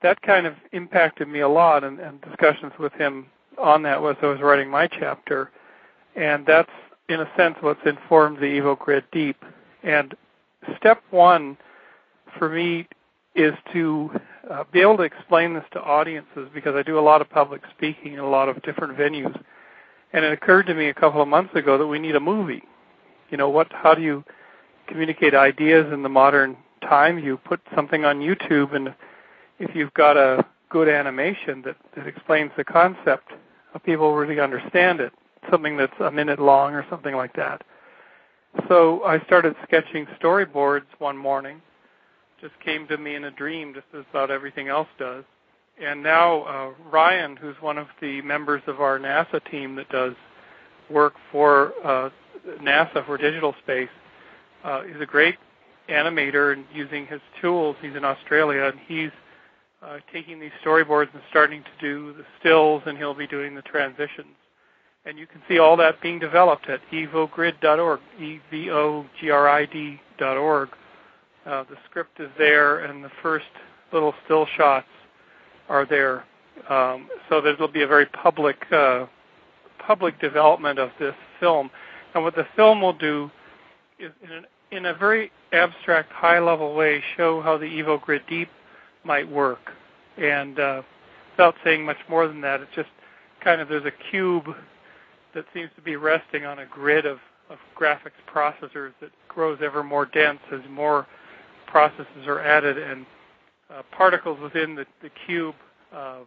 that 0.02 0.20
kind 0.20 0.46
of 0.46 0.54
impacted 0.72 1.26
me 1.26 1.40
a 1.40 1.48
lot 1.48 1.82
and, 1.82 1.98
and 1.98 2.20
discussions 2.20 2.72
with 2.78 2.92
him 2.92 3.26
on 3.56 3.82
that 3.84 4.02
was 4.02 4.16
I 4.20 4.26
was 4.26 4.40
writing 4.42 4.68
my 4.68 4.86
chapter. 4.86 5.50
And 6.14 6.44
that's 6.44 6.70
in 7.08 7.20
a 7.20 7.30
sense 7.38 7.56
what's 7.60 7.80
informed 7.86 8.36
the 8.36 8.60
EvoGrid 8.60 9.04
Deep. 9.12 9.42
And 9.82 10.14
step 10.76 11.02
one 11.10 11.56
for 12.38 12.50
me 12.50 12.86
is 13.34 13.54
to 13.72 14.10
uh, 14.50 14.64
be 14.70 14.82
able 14.82 14.98
to 14.98 15.04
explain 15.04 15.54
this 15.54 15.64
to 15.72 15.80
audiences 15.80 16.50
because 16.52 16.74
I 16.76 16.82
do 16.82 16.98
a 16.98 17.00
lot 17.00 17.22
of 17.22 17.30
public 17.30 17.62
speaking 17.74 18.12
in 18.12 18.18
a 18.18 18.28
lot 18.28 18.50
of 18.50 18.60
different 18.62 18.98
venues. 18.98 19.34
And 20.12 20.22
it 20.22 20.32
occurred 20.32 20.66
to 20.66 20.74
me 20.74 20.88
a 20.88 20.94
couple 20.94 21.22
of 21.22 21.28
months 21.28 21.54
ago 21.54 21.78
that 21.78 21.86
we 21.86 21.98
need 21.98 22.14
a 22.14 22.20
movie. 22.20 22.62
You 23.30 23.38
know, 23.38 23.48
what 23.48 23.72
how 23.72 23.94
do 23.94 24.02
you 24.02 24.22
communicate 24.86 25.34
ideas 25.34 25.92
in 25.92 26.02
the 26.02 26.08
modern 26.08 26.56
time? 26.82 27.18
You 27.18 27.36
put 27.36 27.60
something 27.74 28.04
on 28.04 28.20
YouTube 28.20 28.74
and 28.74 28.94
if 29.58 29.74
you've 29.74 29.94
got 29.94 30.16
a 30.16 30.44
good 30.68 30.88
animation 30.88 31.62
that, 31.62 31.76
that 31.96 32.06
explains 32.06 32.50
the 32.56 32.64
concept, 32.64 33.32
uh, 33.74 33.78
people 33.78 34.14
really 34.14 34.40
understand 34.40 35.00
it. 35.00 35.12
Something 35.50 35.76
that's 35.76 35.92
a 36.00 36.10
minute 36.10 36.40
long 36.40 36.74
or 36.74 36.84
something 36.88 37.14
like 37.14 37.34
that. 37.34 37.62
So 38.68 39.02
I 39.04 39.20
started 39.20 39.54
sketching 39.64 40.06
storyboards 40.20 40.86
one 40.98 41.16
morning 41.16 41.60
just 42.44 42.60
came 42.60 42.86
to 42.88 42.98
me 42.98 43.14
in 43.14 43.24
a 43.24 43.30
dream, 43.30 43.72
just 43.72 43.86
as 43.98 44.04
about 44.10 44.30
everything 44.30 44.68
else 44.68 44.88
does. 44.98 45.24
And 45.82 46.02
now 46.02 46.42
uh, 46.42 46.70
Ryan, 46.90 47.36
who's 47.36 47.56
one 47.60 47.78
of 47.78 47.86
the 48.02 48.20
members 48.20 48.60
of 48.66 48.82
our 48.82 48.98
NASA 48.98 49.40
team 49.50 49.74
that 49.76 49.88
does 49.88 50.14
work 50.90 51.14
for 51.32 51.72
uh, 51.82 52.10
NASA 52.60 53.04
for 53.06 53.16
digital 53.16 53.54
space, 53.62 53.88
uh, 54.64 54.82
is 54.88 55.00
a 55.00 55.06
great 55.06 55.36
animator 55.88 56.52
and 56.52 56.64
using 56.74 57.06
his 57.06 57.20
tools. 57.40 57.76
He's 57.80 57.94
in 57.94 58.04
Australia 58.04 58.64
and 58.64 58.78
he's 58.86 59.10
uh, 59.82 59.98
taking 60.12 60.40
these 60.40 60.50
storyboards 60.64 61.12
and 61.12 61.22
starting 61.30 61.62
to 61.62 61.70
do 61.80 62.14
the 62.14 62.24
stills, 62.40 62.82
and 62.86 62.96
he'll 62.96 63.12
be 63.12 63.26
doing 63.26 63.54
the 63.54 63.60
transitions. 63.62 64.34
And 65.04 65.18
you 65.18 65.26
can 65.26 65.42
see 65.46 65.58
all 65.58 65.76
that 65.76 66.00
being 66.00 66.18
developed 66.18 66.70
at 66.70 66.80
evogrid.org, 66.90 68.00
E-V-O-G-R-I-D.org. 68.18 68.78
Uh, 71.44 71.64
the 71.64 71.76
script 71.90 72.18
is 72.20 72.30
there, 72.38 72.78
and 72.78 73.04
the 73.04 73.10
first 73.22 73.44
little 73.92 74.14
still 74.24 74.46
shots 74.56 74.86
are 75.68 75.84
there. 75.84 76.24
Um, 76.70 77.10
so 77.28 77.42
there 77.42 77.54
will 77.60 77.68
be 77.68 77.82
a 77.82 77.86
very 77.86 78.06
public 78.06 78.64
uh, 78.72 79.04
public 79.86 80.18
development 80.18 80.78
of 80.78 80.88
this 80.98 81.14
film. 81.38 81.68
And 82.14 82.24
what 82.24 82.34
the 82.34 82.46
film 82.56 82.80
will 82.80 82.94
do 82.94 83.30
in, 84.70 84.86
a 84.86 84.94
very 84.94 85.30
abstract, 85.52 86.12
high-level 86.12 86.74
way, 86.74 87.02
show 87.16 87.40
how 87.40 87.56
the 87.56 87.66
EvoGrid 87.66 88.20
Deep 88.28 88.48
might 89.04 89.30
work. 89.30 89.70
And 90.18 90.58
uh, 90.58 90.82
without 91.32 91.54
saying 91.64 91.84
much 91.84 91.98
more 92.08 92.26
than 92.26 92.40
that, 92.40 92.60
it's 92.60 92.74
just 92.74 92.88
kind 93.42 93.60
of 93.60 93.68
there's 93.68 93.84
a 93.84 94.10
cube 94.10 94.46
that 95.34 95.44
seems 95.52 95.70
to 95.76 95.82
be 95.82 95.96
resting 95.96 96.44
on 96.44 96.60
a 96.60 96.66
grid 96.66 97.06
of, 97.06 97.18
of 97.50 97.58
graphics 97.78 98.12
processors 98.32 98.92
that 99.00 99.10
grows 99.28 99.58
ever 99.62 99.82
more 99.82 100.06
dense 100.06 100.40
as 100.52 100.60
more 100.70 101.06
processes 101.66 102.26
are 102.26 102.40
added 102.40 102.78
and 102.78 103.04
uh, 103.70 103.82
particles 103.90 104.38
within 104.40 104.74
the, 104.74 104.86
the 105.02 105.10
cube 105.26 105.54
uh, 105.92 106.18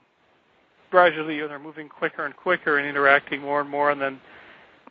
gradually 0.89 1.39
they're 1.39 1.59
moving 1.59 1.89
quicker 1.89 2.25
and 2.25 2.35
quicker 2.35 2.77
and 2.77 2.87
interacting 2.87 3.41
more 3.41 3.61
and 3.61 3.69
more, 3.69 3.91
and 3.91 4.01
then 4.01 4.19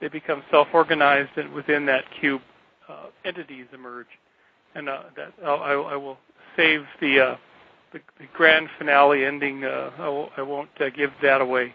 they 0.00 0.08
become 0.08 0.42
self-organized, 0.50 1.30
within 1.54 1.86
that 1.86 2.04
cube, 2.20 2.42
uh, 2.88 3.06
entities 3.24 3.66
emerge. 3.72 4.06
And 4.74 4.88
uh, 4.88 5.04
that 5.16 5.32
I, 5.44 5.72
I, 5.72 5.96
will 5.96 6.18
save 6.56 6.84
the, 7.00 7.20
uh, 7.20 7.36
the, 7.92 8.00
the 8.18 8.26
grand 8.34 8.68
finale 8.78 9.24
ending. 9.24 9.64
Uh, 9.64 9.90
I, 9.98 10.08
will, 10.08 10.30
I 10.36 10.42
won't 10.42 10.68
uh, 10.80 10.90
give 10.90 11.10
that 11.22 11.40
away. 11.40 11.74